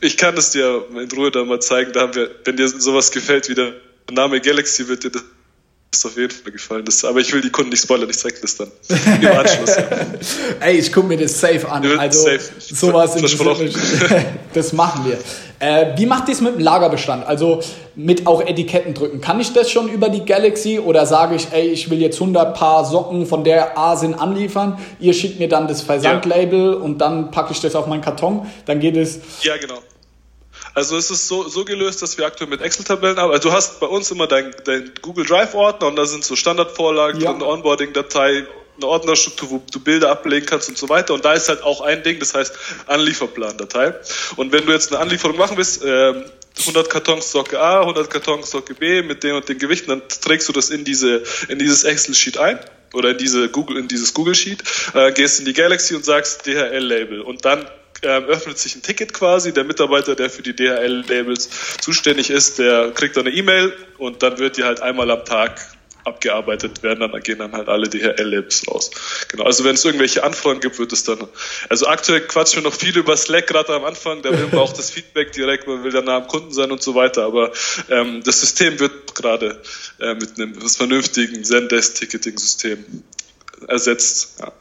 [0.00, 3.10] ich kann es dir in Ruhe da mal zeigen, da haben wir, wenn dir sowas
[3.10, 3.74] gefällt, wieder
[4.10, 6.84] Name Galaxy wird dir das auf jeden Fall gefallen.
[6.84, 8.70] Das, aber ich will die Kunden nicht spoilern, ich zeig das dann
[9.20, 9.76] im Anschluss.
[9.76, 9.84] Ja.
[10.60, 11.86] Ey, ich gucke mir das safe an.
[11.98, 12.40] Also safe.
[12.58, 13.72] sowas Versprochen.
[14.54, 15.18] Das machen wir.
[15.58, 17.26] Äh, wie macht ihr es mit dem Lagerbestand?
[17.26, 17.60] Also
[17.96, 19.20] mit auch Etiketten drücken.
[19.20, 22.56] Kann ich das schon über die Galaxy oder sage ich, ey, ich will jetzt 100
[22.56, 24.78] Paar Socken von der Asien anliefern.
[25.00, 26.78] Ihr schickt mir dann das Versandlabel ja.
[26.78, 28.46] und dann packe ich das auf meinen Karton.
[28.66, 29.18] Dann geht es.
[29.42, 29.80] Ja, genau.
[30.74, 33.36] Also es ist so, so gelöst, dass wir aktuell mit Excel-Tabellen arbeiten.
[33.36, 37.20] Also du hast bei uns immer dein, dein Google Drive-Ordner und da sind so Standardvorlagen
[37.20, 37.32] ja.
[37.32, 41.14] drin, Onboarding-Datei, eine Ordnerstruktur, wo du Bilder ablegen kannst und so weiter.
[41.14, 42.56] Und da ist halt auch ein Ding, das heißt
[42.86, 43.94] Anlieferplan-Datei.
[44.34, 46.12] Und wenn du jetzt eine Anlieferung machen willst, äh,
[46.58, 50.48] 100 Kartons Socke A, 100 Kartons Socke B mit den und den Gewichten, dann trägst
[50.48, 52.58] du das in diese in dieses Excel-Sheet ein
[52.92, 54.62] oder in diese Google in dieses Google Sheet,
[54.94, 57.66] äh, gehst in die Galaxy und sagst DHL-Label und dann ähm,
[58.04, 59.52] öffnet sich ein Ticket quasi.
[59.52, 64.38] Der Mitarbeiter, der für die DHL-Labels zuständig ist, der kriegt dann eine E-Mail und dann
[64.38, 65.60] wird die halt einmal am Tag
[66.04, 68.90] abgearbeitet werden, dann gehen dann halt alle DHL-Labels raus.
[69.28, 71.26] Genau, also wenn es irgendwelche Anfragen gibt, wird es dann,
[71.68, 74.72] also aktuell quatschen wir noch viel über Slack, gerade am Anfang, da will man auch
[74.72, 77.52] das Feedback direkt, man will dann nah am Kunden sein und so weiter, aber
[77.90, 79.60] ähm, das System wird gerade
[79.98, 82.84] äh, mit einem vernünftigen Zendesk-Ticketing-System
[83.68, 84.40] ersetzt.
[84.40, 84.52] Ja.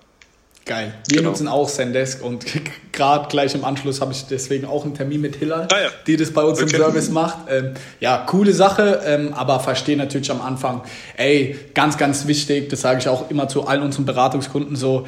[0.66, 0.94] Geil.
[1.10, 1.32] Wir genau.
[1.32, 2.46] nutzen auch Zendesk und
[2.94, 5.90] gerade gleich im Anschluss habe ich deswegen auch einen Termin mit Hiller, ah, ja.
[6.08, 6.72] die das bei uns okay.
[6.76, 7.38] im Service macht.
[7.50, 10.82] Ähm, ja, coole Sache, ähm, aber verstehe natürlich am Anfang,
[11.18, 15.06] ey, ganz, ganz wichtig, das sage ich auch immer zu allen unseren Beratungskunden so,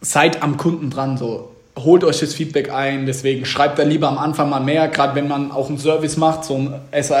[0.00, 4.18] seid am Kunden dran, so holt euch das Feedback ein, deswegen schreibt da lieber am
[4.18, 7.14] Anfang mal mehr, gerade wenn man auch einen Service macht, so ein SI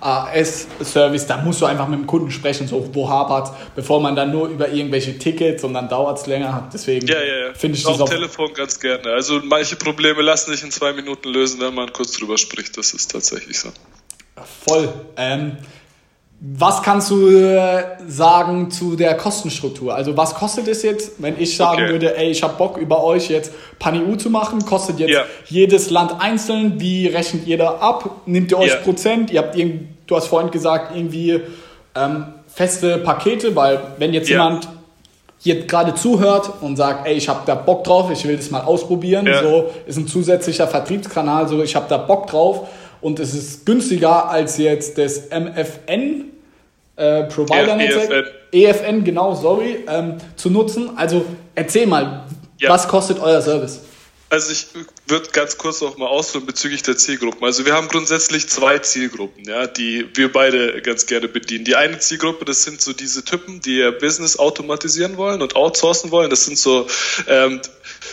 [0.00, 4.30] AS-Service, da musst du einfach mit dem Kunden sprechen, so wo hapert bevor man dann
[4.30, 6.68] nur über irgendwelche Tickets und dann dauert es länger.
[6.72, 7.54] Deswegen ja, ja, ja.
[7.54, 9.10] finde ich auch das auch Telefon ganz gerne.
[9.10, 12.76] Also manche Probleme lassen sich in zwei Minuten lösen, wenn man kurz drüber spricht.
[12.76, 13.70] Das ist tatsächlich so.
[14.66, 14.92] Voll.
[15.16, 15.58] Ähm,
[16.38, 19.94] was kannst du äh, sagen zu der Kostenstruktur?
[19.94, 21.92] Also was kostet es jetzt, wenn ich sagen okay.
[21.92, 25.24] würde, ey, ich habe Bock über euch jetzt PaniU zu machen, kostet jetzt ja.
[25.46, 28.22] jedes Land einzeln, wie rechnet ihr da ab?
[28.26, 28.76] Nimmt ihr euch ja.
[28.76, 29.30] Prozent?
[29.30, 31.40] Ihr habt irgend, du hast vorhin gesagt, irgendwie
[31.94, 34.36] ähm, feste Pakete, weil wenn jetzt ja.
[34.36, 34.68] jemand
[35.38, 38.62] hier gerade zuhört und sagt, ey, ich habe da Bock drauf, ich will das mal
[38.62, 42.68] ausprobieren, so ist ein zusätzlicher Vertriebskanal, so ich habe da Bock drauf
[43.00, 46.15] und es ist günstiger als jetzt das MFN
[46.96, 48.84] äh, Provider-Netzwerk, EFN.
[48.84, 50.90] EFN, genau, sorry, ähm, zu nutzen.
[50.96, 52.24] Also erzähl mal,
[52.58, 52.70] ja.
[52.70, 53.80] was kostet euer Service?
[54.28, 54.66] Also ich
[55.06, 57.44] würde ganz kurz noch mal ausführen bezüglich der Zielgruppen.
[57.44, 61.64] Also wir haben grundsätzlich zwei Zielgruppen, ja, die wir beide ganz gerne bedienen.
[61.64, 66.10] Die eine Zielgruppe, das sind so diese Typen, die ihr Business automatisieren wollen und outsourcen
[66.10, 66.28] wollen.
[66.28, 66.88] Das sind so
[67.28, 67.60] ähm,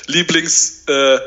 [0.06, 1.18] Lieblings äh,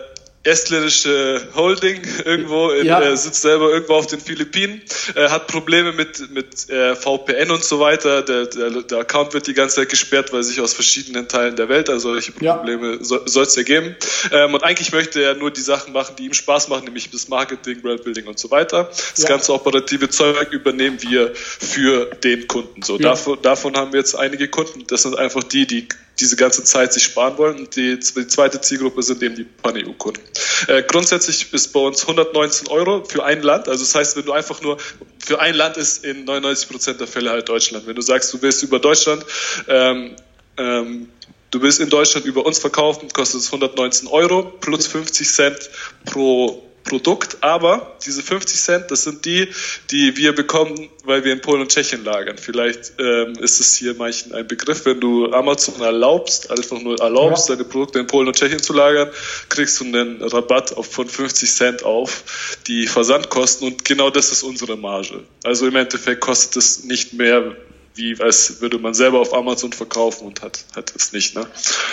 [0.47, 3.01] estländische Holding irgendwo, in, ja.
[3.01, 4.81] äh, sitzt selber irgendwo auf den Philippinen,
[5.15, 8.23] äh, hat Probleme mit, mit äh, VPN und so weiter.
[8.23, 11.69] Der, der, der, Account wird die ganze Zeit gesperrt, weil sich aus verschiedenen Teilen der
[11.69, 12.99] Welt, also solche Probleme ja.
[13.05, 13.97] so, soll es ja geben.
[14.31, 17.29] Ähm, und eigentlich möchte er nur die Sachen machen, die ihm Spaß machen, nämlich das
[17.29, 18.85] Marketing, Brandbuilding und so weiter.
[18.85, 19.29] Das ja.
[19.29, 22.83] ganze operative Zeug übernehmen wir für den Kunden.
[22.83, 24.85] So, davon, davon haben wir jetzt einige Kunden.
[24.87, 25.89] Das sind einfach die, die
[26.21, 27.59] diese ganze Zeit sich sparen wollen.
[27.59, 30.21] Und die, die zweite Zielgruppe sind eben die Pan-EU-Kunden.
[30.69, 33.69] Äh, grundsätzlich ist bei uns 119 Euro für ein Land.
[33.69, 34.79] Also das heißt, wenn du einfach nur
[35.19, 37.87] für ein Land ist in 99 Prozent der Fälle halt Deutschland.
[37.87, 39.25] Wenn du sagst, du willst über Deutschland
[39.69, 40.17] ähm,
[40.57, 41.09] ähm,
[41.53, 45.71] Du willst in Deutschland über uns verkaufen, kostet es 119 Euro plus 50 Cent
[46.05, 49.49] pro Produkt, aber diese 50 Cent, das sind die,
[49.91, 52.39] die wir bekommen, weil wir in Polen und Tschechien lagern.
[52.39, 57.49] Vielleicht ähm, ist es hier manchen ein Begriff, wenn du Amazon erlaubst, einfach nur erlaubst,
[57.49, 57.55] ja.
[57.55, 59.11] deine Produkte in Polen und Tschechien zu lagern,
[59.49, 64.77] kriegst du einen Rabatt von 50 Cent auf die Versandkosten und genau das ist unsere
[64.77, 65.25] Marge.
[65.45, 67.57] Also im Endeffekt kostet es nicht mehr
[67.97, 71.35] wie als würde man selber auf Amazon verkaufen und hat, hat es nicht.
[71.35, 71.47] Ne?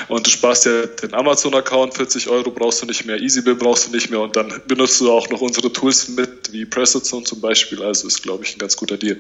[0.10, 3.92] Und du sparst ja den Amazon-Account, 40 Euro brauchst du nicht mehr, EasyBill brauchst du
[3.92, 7.82] nicht mehr und dann benutzt du auch noch unsere Tools mit, wie Pressozone zum Beispiel,
[7.82, 9.18] also ist, glaube ich, ein ganz guter Deal.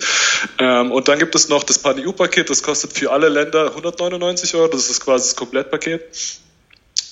[0.60, 4.68] Ähm, und dann gibt es noch das PanEU-Paket, das kostet für alle Länder 199 Euro,
[4.68, 6.02] das ist quasi das Komplettpaket.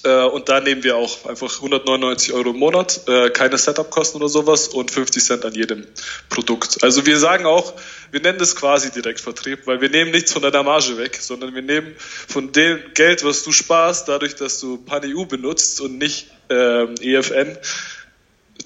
[0.03, 4.29] Äh, und da nehmen wir auch einfach 199 Euro im Monat, äh, keine Setup-Kosten oder
[4.29, 5.85] sowas und 50 Cent an jedem
[6.29, 6.83] Produkt.
[6.83, 7.73] Also wir sagen auch,
[8.11, 11.61] wir nennen das quasi Direktvertrieb, weil wir nehmen nichts von deiner Marge weg, sondern wir
[11.61, 16.95] nehmen von dem Geld, was du sparst, dadurch, dass du PanEU benutzt und nicht ähm,
[16.99, 17.57] EFN,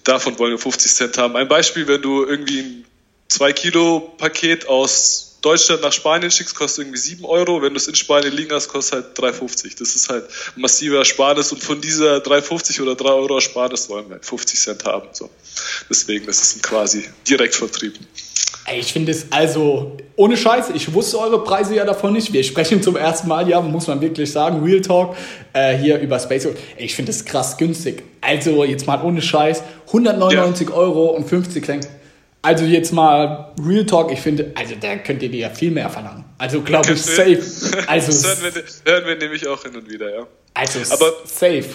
[0.04, 1.36] davon wollen wir 50 Cent haben.
[1.36, 2.86] Ein Beispiel, wenn du irgendwie ein
[3.28, 7.62] 2 Kilo Paket aus Deutschland nach Spanien schickst, kostet irgendwie 7 Euro.
[7.62, 9.78] Wenn du es in Spanien liegen hast, kostet halt 3,50.
[9.78, 14.20] Das ist halt massiver Ersparnis und von dieser 3,50 oder 3 Euro Ersparnis wollen wir
[14.20, 15.08] 50 Cent haben.
[15.12, 15.30] So.
[15.90, 17.94] Deswegen, das ist ein quasi Direktvertrieb.
[18.68, 22.34] Ey, ich finde es also ohne Scheiß, ich wusste eure Preise ja davon nicht.
[22.34, 25.16] Wir sprechen zum ersten Mal, ja, muss man wirklich sagen, Real Talk
[25.54, 26.48] äh, hier über Space.
[26.78, 28.02] Ich finde es krass günstig.
[28.22, 30.74] Also jetzt mal ohne Scheiß, 199 ja.
[30.74, 31.88] Euro und 50 Cent.
[32.46, 35.90] Also jetzt mal Real Talk, ich finde, also da könnt ihr dir ja viel mehr
[35.90, 36.26] verlangen.
[36.38, 37.42] Also glaube ich, safe.
[37.88, 40.28] Also, das hören wir, hören wir nämlich auch hin und wieder, ja.
[40.54, 41.66] Also aber, safe.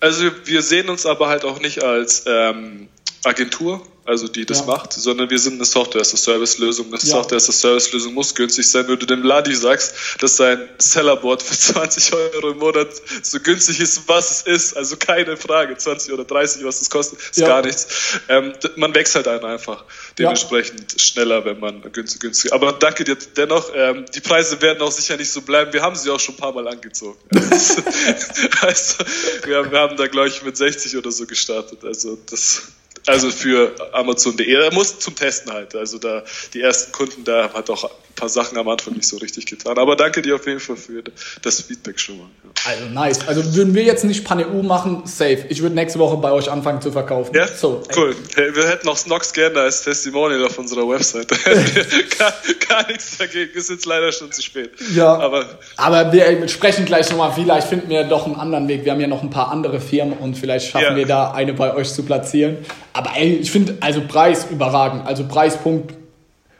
[0.00, 2.88] Also wir sehen uns aber halt auch nicht als ähm,
[3.24, 4.66] Agentur, also die das ja.
[4.66, 6.86] macht, sondern wir sind eine Software-as-a-Service-Lösung.
[6.86, 7.06] Eine ja.
[7.06, 8.86] Software-as-a-Service-Lösung muss günstig sein.
[8.88, 12.88] Wenn du dem Ladi sagst, dass sein Sellerboard für 20 Euro im Monat
[13.22, 17.18] so günstig ist, was es ist, also keine Frage, 20 oder 30, was es kostet,
[17.18, 17.48] ist ja.
[17.48, 18.20] gar nichts.
[18.28, 19.84] Ähm, man wächst halt einfach
[20.18, 22.52] dementsprechend schneller, wenn man günstig, günstig.
[22.52, 23.70] Aber danke dir dennoch.
[23.74, 25.72] Ähm, die Preise werden auch sicher nicht so bleiben.
[25.72, 27.18] Wir haben sie auch schon ein paar Mal angezogen.
[28.60, 29.04] also,
[29.44, 31.84] wir haben, wir haben da, glaube ich, mit 60 oder so gestartet.
[31.84, 32.62] Also das
[33.06, 34.52] also für Amazon.de.
[34.52, 35.74] Er muss zum Testen halt.
[35.74, 39.46] Also da die ersten Kunden, da hat auch paar Sachen am Anfang nicht so richtig
[39.46, 39.78] getan.
[39.78, 41.04] Aber danke dir auf jeden Fall für
[41.42, 42.26] das Feedback schon mal.
[42.42, 42.50] Ja.
[42.70, 43.28] Also nice.
[43.28, 45.44] Also würden wir jetzt nicht PanEU machen, safe.
[45.50, 47.34] Ich würde nächste Woche bei euch anfangen zu verkaufen.
[47.34, 48.16] Ja, so, cool.
[48.34, 51.28] Hey, wir hätten auch Snox gerne als Testimonial auf unserer Website.
[52.18, 52.34] gar,
[52.68, 53.52] gar nichts dagegen.
[53.54, 54.70] Ist jetzt leider schon zu spät.
[54.94, 55.16] Ja.
[55.18, 57.32] Aber, aber wir sprechen gleich nochmal.
[57.34, 58.84] Vielleicht finden wir doch einen anderen Weg.
[58.84, 60.96] Wir haben ja noch ein paar andere Firmen und vielleicht schaffen ja.
[60.96, 62.56] wir da eine bei euch zu platzieren.
[62.94, 65.06] Aber ey, ich finde, also Preis überragend.
[65.06, 65.94] Also Preispunkt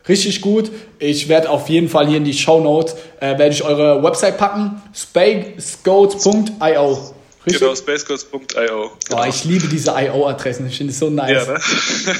[0.09, 0.73] richtig gut.
[0.99, 4.38] Ich werde auf jeden Fall hier in die Show Notes, äh, werde ich eure Website
[4.38, 4.83] packen.
[4.95, 7.14] spacescodes.io.
[7.47, 7.61] Richtig?
[7.61, 8.90] Genau, spacecodes.io.
[9.09, 9.23] Genau.
[9.23, 11.47] Oh, ich liebe diese IO-Adressen, ich finde es so nice.
[11.47, 11.61] Ja, ne?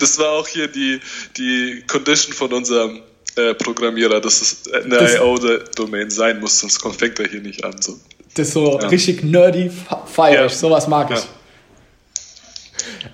[0.00, 1.00] Das war auch hier die,
[1.36, 3.02] die Condition von unserem
[3.36, 7.80] äh, Programmierer, dass es eine IO-Domain sein muss, sonst fängt er hier nicht an.
[7.80, 7.98] So.
[8.34, 8.88] Das ist so ja.
[8.88, 9.70] richtig nerdy,
[10.06, 10.58] feier ich, ja.
[10.58, 11.20] sowas mag ich.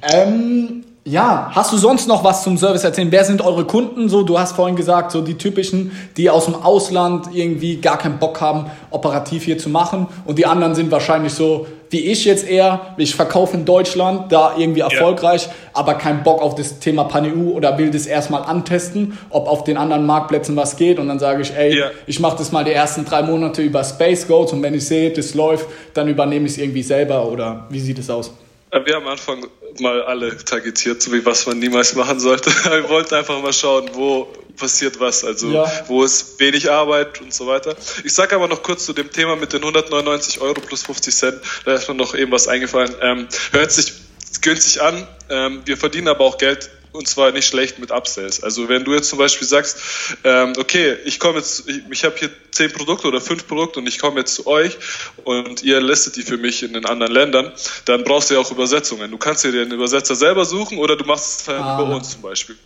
[0.03, 3.13] Ähm, ja, hast du sonst noch was zum Service erzählen?
[3.13, 4.09] Wer sind eure Kunden?
[4.09, 8.19] So, du hast vorhin gesagt, so die typischen, die aus dem Ausland irgendwie gar keinen
[8.19, 10.09] Bock haben, operativ hier zu machen.
[10.25, 12.97] Und die anderen sind wahrscheinlich so wie ich jetzt eher.
[12.97, 15.53] Ich verkaufe in Deutschland, da irgendwie erfolgreich, ja.
[15.75, 19.77] aber keinen Bock auf das Thema PanEU oder will das erstmal antesten, ob auf den
[19.77, 20.99] anderen Marktplätzen was geht.
[20.99, 21.87] Und dann sage ich, ey, ja.
[22.09, 25.13] ich mache das mal die ersten drei Monate über Space Goats und wenn ich sehe,
[25.13, 27.29] das läuft, dann übernehme ich es irgendwie selber.
[27.29, 28.33] Oder wie sieht es aus?
[28.71, 29.47] Wir haben am Anfang
[29.81, 32.51] mal alle targetiert, so wie was man niemals machen sollte.
[32.65, 35.71] Wir wollten einfach mal schauen, wo passiert was, also ja.
[35.87, 37.77] wo ist wenig Arbeit und so weiter.
[38.05, 41.41] Ich sage aber noch kurz zu dem Thema mit den 199 Euro plus 50 Cent,
[41.65, 42.95] da ist mir noch eben was eingefallen.
[43.03, 43.93] Ähm, hört sich
[44.41, 48.43] günstig an, ähm, wir verdienen aber auch Geld und zwar nicht schlecht mit Upsells.
[48.43, 49.79] Also wenn du jetzt zum Beispiel sagst,
[50.25, 53.87] ähm, okay, ich komme jetzt, ich, ich habe hier zehn Produkte oder fünf Produkte und
[53.87, 54.77] ich komme jetzt zu euch
[55.25, 57.53] und ihr listet die für mich in den anderen Ländern,
[57.85, 59.11] dann brauchst du ja auch Übersetzungen.
[59.11, 61.81] Du kannst dir den Übersetzer selber suchen oder du machst es halt ah.
[61.81, 62.57] über uns zum Beispiel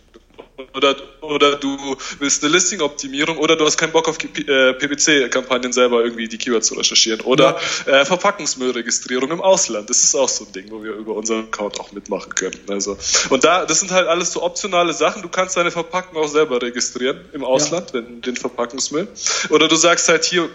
[0.73, 6.03] oder, oder du willst eine Listing-Optimierung oder du hast keinen Bock auf äh, PPC-Kampagnen selber
[6.03, 8.01] irgendwie die Keywords zu recherchieren oder ja.
[8.01, 9.89] äh, Verpackungsmüllregistrierung im Ausland.
[9.89, 12.59] Das ist auch so ein Ding, wo wir über unseren Account auch mitmachen können.
[12.69, 12.97] Also
[13.29, 15.21] und da, das sind halt alles so optionale Sachen.
[15.21, 17.95] Du kannst deine Verpackung auch selber registrieren im Ausland, ja.
[17.95, 19.07] wenn den Verpackungsmüll.
[19.49, 20.49] Oder du sagst halt hier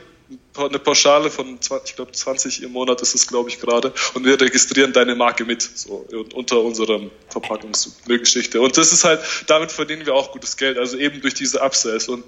[0.57, 3.93] eine Pauschale von, ich glaube, 20 im Monat ist es, glaube ich, gerade.
[4.15, 8.61] Und wir registrieren deine Marke mit, so unter unserem Verpackungsgeschichte.
[8.61, 12.09] Und das ist halt, damit verdienen wir auch gutes Geld, also eben durch diese Upsells.
[12.09, 12.25] Und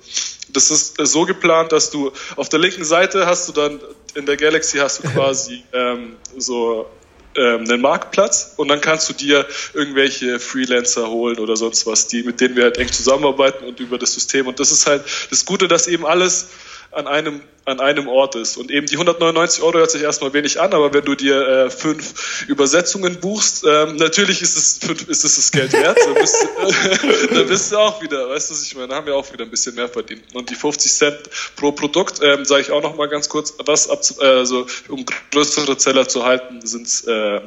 [0.51, 3.81] das ist so geplant, dass du auf der linken Seite hast du dann,
[4.15, 6.87] in der Galaxy hast du quasi ähm, so
[7.37, 12.23] ähm, einen Marktplatz und dann kannst du dir irgendwelche Freelancer holen oder sonst was, die,
[12.23, 14.47] mit denen wir halt eng zusammenarbeiten und über das System.
[14.47, 16.49] Und das ist halt das Gute, dass eben alles
[16.99, 18.57] an einem, an einem Ort ist.
[18.57, 21.71] Und eben die 199 Euro hört sich erstmal wenig an, aber wenn du dir äh,
[21.71, 25.97] fünf Übersetzungen buchst, ähm, natürlich ist es, ist es das Geld wert.
[26.05, 29.15] dann, bist du, dann bist du auch wieder, weißt du, was ich meine, haben wir
[29.15, 30.23] auch wieder ein bisschen mehr verdient.
[30.35, 31.19] Und die 50 Cent
[31.55, 35.07] pro Produkt, ähm, sage ich auch noch mal ganz kurz, was ab, äh, also um
[35.31, 37.41] größere Zeller zu halten, sind äh,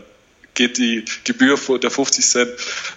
[0.53, 2.51] geht die Gebühr der 50 Cent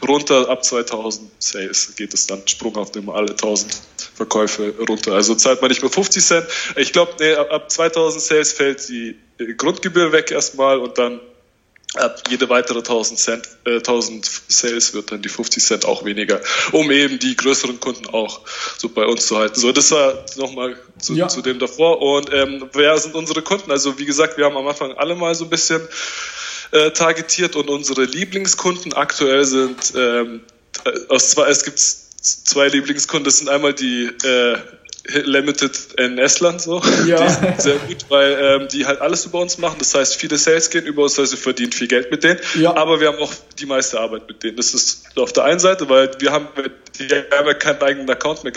[0.06, 0.48] runter.
[0.48, 3.80] Ab 2000 Sales geht es dann Sprung auf dem alle 1000
[4.14, 5.12] Verkäufe runter.
[5.12, 6.46] Also zahlt man nicht mehr 50 Cent.
[6.76, 9.16] Ich glaube, nee, ab 2000 Sales fällt die
[9.56, 11.20] Grundgebühr weg erstmal und dann
[11.94, 16.40] ab jede weitere 1000 Cent, äh, 1000 Sales wird dann die 50 Cent auch weniger,
[16.72, 18.40] um eben die größeren Kunden auch
[18.76, 19.58] so bei uns zu halten.
[19.58, 21.28] So, das war nochmal zu, ja.
[21.28, 22.02] zu dem davor.
[22.02, 23.70] Und ähm, wer sind unsere Kunden?
[23.70, 25.82] Also wie gesagt, wir haben am Anfang alle mal so ein bisschen
[26.72, 30.40] äh, targetiert und unsere Lieblingskunden aktuell sind ähm,
[31.08, 31.78] aus zwei, es gibt
[32.24, 34.56] zwei Lieblingskunden, sind einmal die äh,
[35.06, 36.82] Limited in Estland so.
[37.06, 37.22] Ja.
[37.22, 39.76] Die sind sehr gut, weil ähm, die halt alles über uns machen.
[39.78, 42.40] Das heißt, viele Sales gehen über uns, also wir verdienen viel Geld mit denen.
[42.54, 42.74] Ja.
[42.74, 44.56] Aber wir haben auch die meiste Arbeit mit denen.
[44.56, 46.48] Das ist auf der einen Seite, weil wir haben,
[46.98, 48.52] die haben ja keinen eigenen Account mehr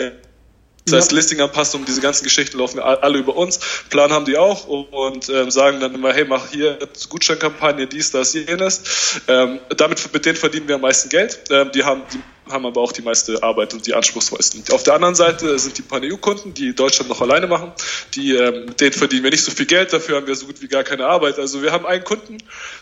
[0.90, 3.60] das heißt, Listing-Anpassungen, diese ganzen Geschichten laufen alle über uns.
[3.90, 8.34] Plan haben die auch und ähm, sagen dann immer, hey, mach hier Gutscheinkampagne, dies, das,
[8.34, 9.20] jenes.
[9.28, 11.40] Ähm, damit, mit denen verdienen wir am meisten Geld.
[11.50, 12.20] Ähm, die haben, die
[12.52, 14.64] haben aber auch die meiste Arbeit und die anspruchsvollsten.
[14.72, 17.72] Auf der anderen Seite sind die Pan-EU-Kunden, die Deutschland noch alleine machen.
[18.14, 20.60] Die, ähm, mit denen verdienen wir nicht so viel Geld, dafür haben wir so gut
[20.62, 21.38] wie gar keine Arbeit.
[21.38, 22.38] Also wir haben einen Kunden,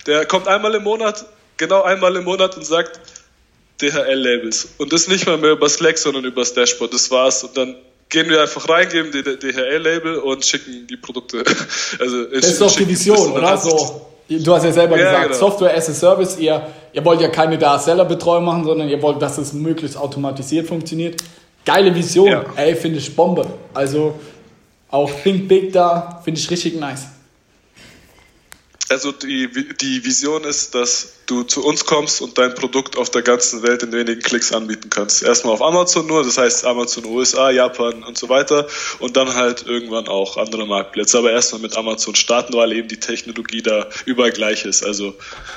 [0.07, 3.01] der kommt einmal im Monat, genau einmal im Monat und sagt,
[3.81, 4.69] DHL-Labels.
[4.79, 6.95] Und das nicht mal mehr über Slack, sondern über das Dashboard.
[6.95, 7.45] Das war's.
[7.45, 7.77] Und dann
[8.09, 11.45] gehen wir einfach rein, geben die DHL-Label und schicken die Produkte.
[11.99, 13.57] Also das ist doch die Vision, oder?
[13.57, 15.38] So, du hast ja selber ja, gesagt, genau.
[15.38, 19.38] Software as a Service, ihr, ihr wollt ja keine DSL-Betreuung machen, sondern ihr wollt, dass
[19.38, 21.23] es möglichst automatisiert funktioniert.
[21.64, 22.45] Geile Vision, ja.
[22.57, 23.47] ey, finde ich Bombe.
[23.75, 24.19] Also
[24.90, 27.07] auch Think Big da, finde ich richtig nice.
[28.88, 29.49] Also die,
[29.81, 33.82] die Vision ist, dass du zu uns kommst und dein Produkt auf der ganzen Welt
[33.82, 35.22] in wenigen Klicks anbieten kannst.
[35.22, 38.66] Erstmal auf Amazon nur, das heißt Amazon USA, Japan und so weiter
[39.00, 41.18] und dann halt irgendwann auch andere Marktplätze.
[41.18, 44.84] Aber erstmal mit Amazon starten, weil eben die Technologie da überall gleich ist.
[44.84, 45.14] Also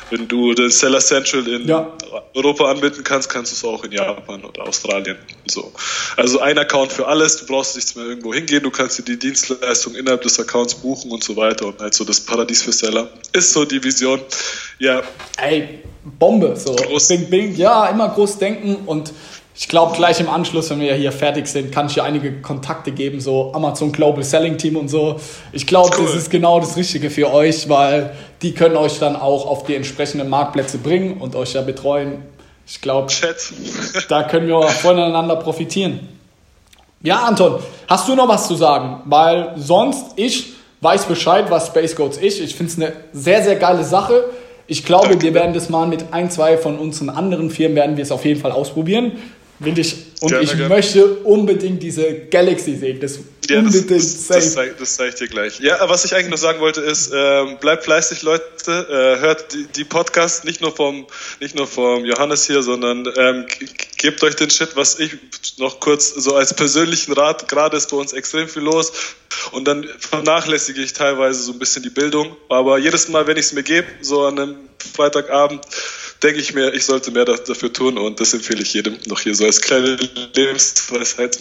[0.10, 1.92] wenn du den Seller Central in ja.
[2.34, 5.18] Europa anbieten kannst, kannst du es auch in Japan oder Australien.
[5.46, 5.72] So.
[6.18, 9.20] Also ein Account für alles, du brauchst nichts mehr irgendwo hingehen, du kannst dir die
[9.20, 13.10] Dienstleistung innerhalb des Accounts buchen und so weiter und halt so das Paradies für Seller.
[13.34, 14.20] Ist so die Vision.
[14.80, 15.02] Ja.
[15.42, 15.80] Ey,
[16.18, 16.56] Bombe.
[16.56, 16.76] So.
[16.76, 17.08] Groß.
[17.10, 17.56] Bing, bing.
[17.56, 19.14] Ja, immer groß denken und
[19.62, 22.94] ich glaube, gleich im Anschluss, wenn wir hier fertig sind, kann ich dir einige Kontakte
[22.94, 25.20] geben, so Amazon Global Selling Team und so.
[25.52, 26.06] Ich glaube, cool.
[26.06, 29.76] das ist genau das Richtige für euch, weil die können euch dann auch auf die
[29.76, 32.24] entsprechenden Marktplätze bringen und euch ja betreuen.
[32.66, 33.12] Ich glaube,
[34.08, 36.08] da können wir voneinander profitieren.
[37.02, 39.02] Ja, Anton, hast du noch was zu sagen?
[39.06, 42.40] Weil sonst, ich weiß Bescheid, was Space Goats ist.
[42.40, 44.24] Ich finde es eine sehr, sehr geile Sache.
[44.72, 48.04] Ich glaube, wir werden das mal mit ein, zwei von unseren anderen Firmen werden wir
[48.04, 49.14] es auf jeden Fall ausprobieren.
[49.66, 50.70] Ich, und gerne, ich gerne.
[50.70, 53.00] möchte unbedingt diese Galaxy sehen.
[53.02, 53.20] Das
[53.50, 55.60] ja, unbedingt das, das, das, zeige, das zeige ich dir gleich.
[55.60, 58.46] Ja, was ich eigentlich noch sagen wollte ist, ähm, bleibt fleißig, Leute.
[58.68, 61.08] Äh, hört die, die Podcasts nicht nur vom
[61.42, 63.46] nicht nur vom Johannes hier, sondern ähm,
[63.98, 65.18] gebt euch den Shit, was ich
[65.58, 67.50] noch kurz so als persönlichen Rat.
[67.50, 68.94] Gerade ist bei uns extrem viel los
[69.52, 72.36] und dann vernachlässige ich teilweise so ein bisschen die Bildung.
[72.48, 74.56] Aber jedes Mal, wenn ich es mir gebe, so an einem
[74.94, 75.66] Freitagabend
[76.24, 79.36] denke ich mir, ich sollte mehr dafür tun und das empfehle ich jedem noch hier
[79.36, 79.98] so als kleine
[80.36, 81.38] Lebensweisheit.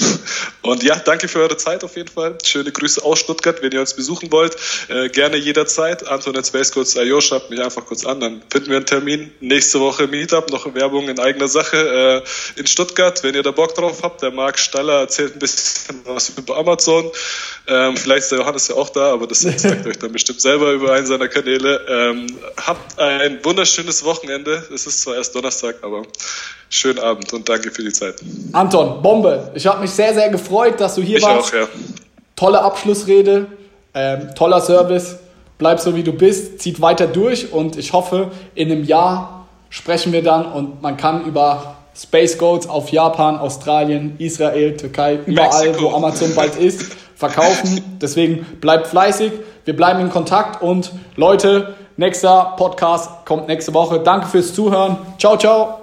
[0.62, 2.38] Und ja, danke für eure Zeit auf jeden Fall.
[2.44, 4.56] Schöne Grüße aus Stuttgart, wenn ihr uns besuchen wollt.
[4.88, 6.06] Äh, gerne jederzeit.
[6.06, 9.32] Anton at Spacecodes.io, schreibt mich einfach kurz an, dann finden wir einen Termin.
[9.40, 12.22] Nächste Woche Meetup, noch Werbung in eigener Sache
[12.56, 14.22] äh, in Stuttgart, wenn ihr da Bock drauf habt.
[14.22, 17.10] Der Marc Staller erzählt ein bisschen was über Amazon.
[17.66, 20.72] Ähm, vielleicht ist der Johannes ja auch da, aber das zeigt euch dann bestimmt selber
[20.72, 21.84] über einen seiner Kanäle.
[21.88, 22.26] Ähm,
[22.56, 24.67] habt ein wunderschönes Wochenende.
[24.72, 26.02] Es ist zwar erst Donnerstag, aber
[26.68, 28.16] schönen Abend und danke für die Zeit.
[28.52, 29.50] Anton, Bombe.
[29.54, 31.52] Ich habe mich sehr, sehr gefreut, dass du hier ich warst.
[31.52, 31.68] Ich auch, ja.
[32.36, 33.46] Tolle Abschlussrede,
[33.94, 35.16] ähm, toller Service.
[35.58, 40.12] Bleib so, wie du bist, zieht weiter durch und ich hoffe, in einem Jahr sprechen
[40.12, 45.90] wir dann und man kann über Space Goats auf Japan, Australien, Israel, Türkei, überall, Mexiko.
[45.90, 46.84] wo Amazon bald ist,
[47.16, 47.80] verkaufen.
[48.00, 49.32] Deswegen bleibt fleißig,
[49.64, 54.00] wir bleiben in Kontakt und Leute, nächster Podcast kommt nächste Woche.
[54.00, 54.96] Danke fürs Zuhören.
[55.18, 55.77] Ciao, ciao.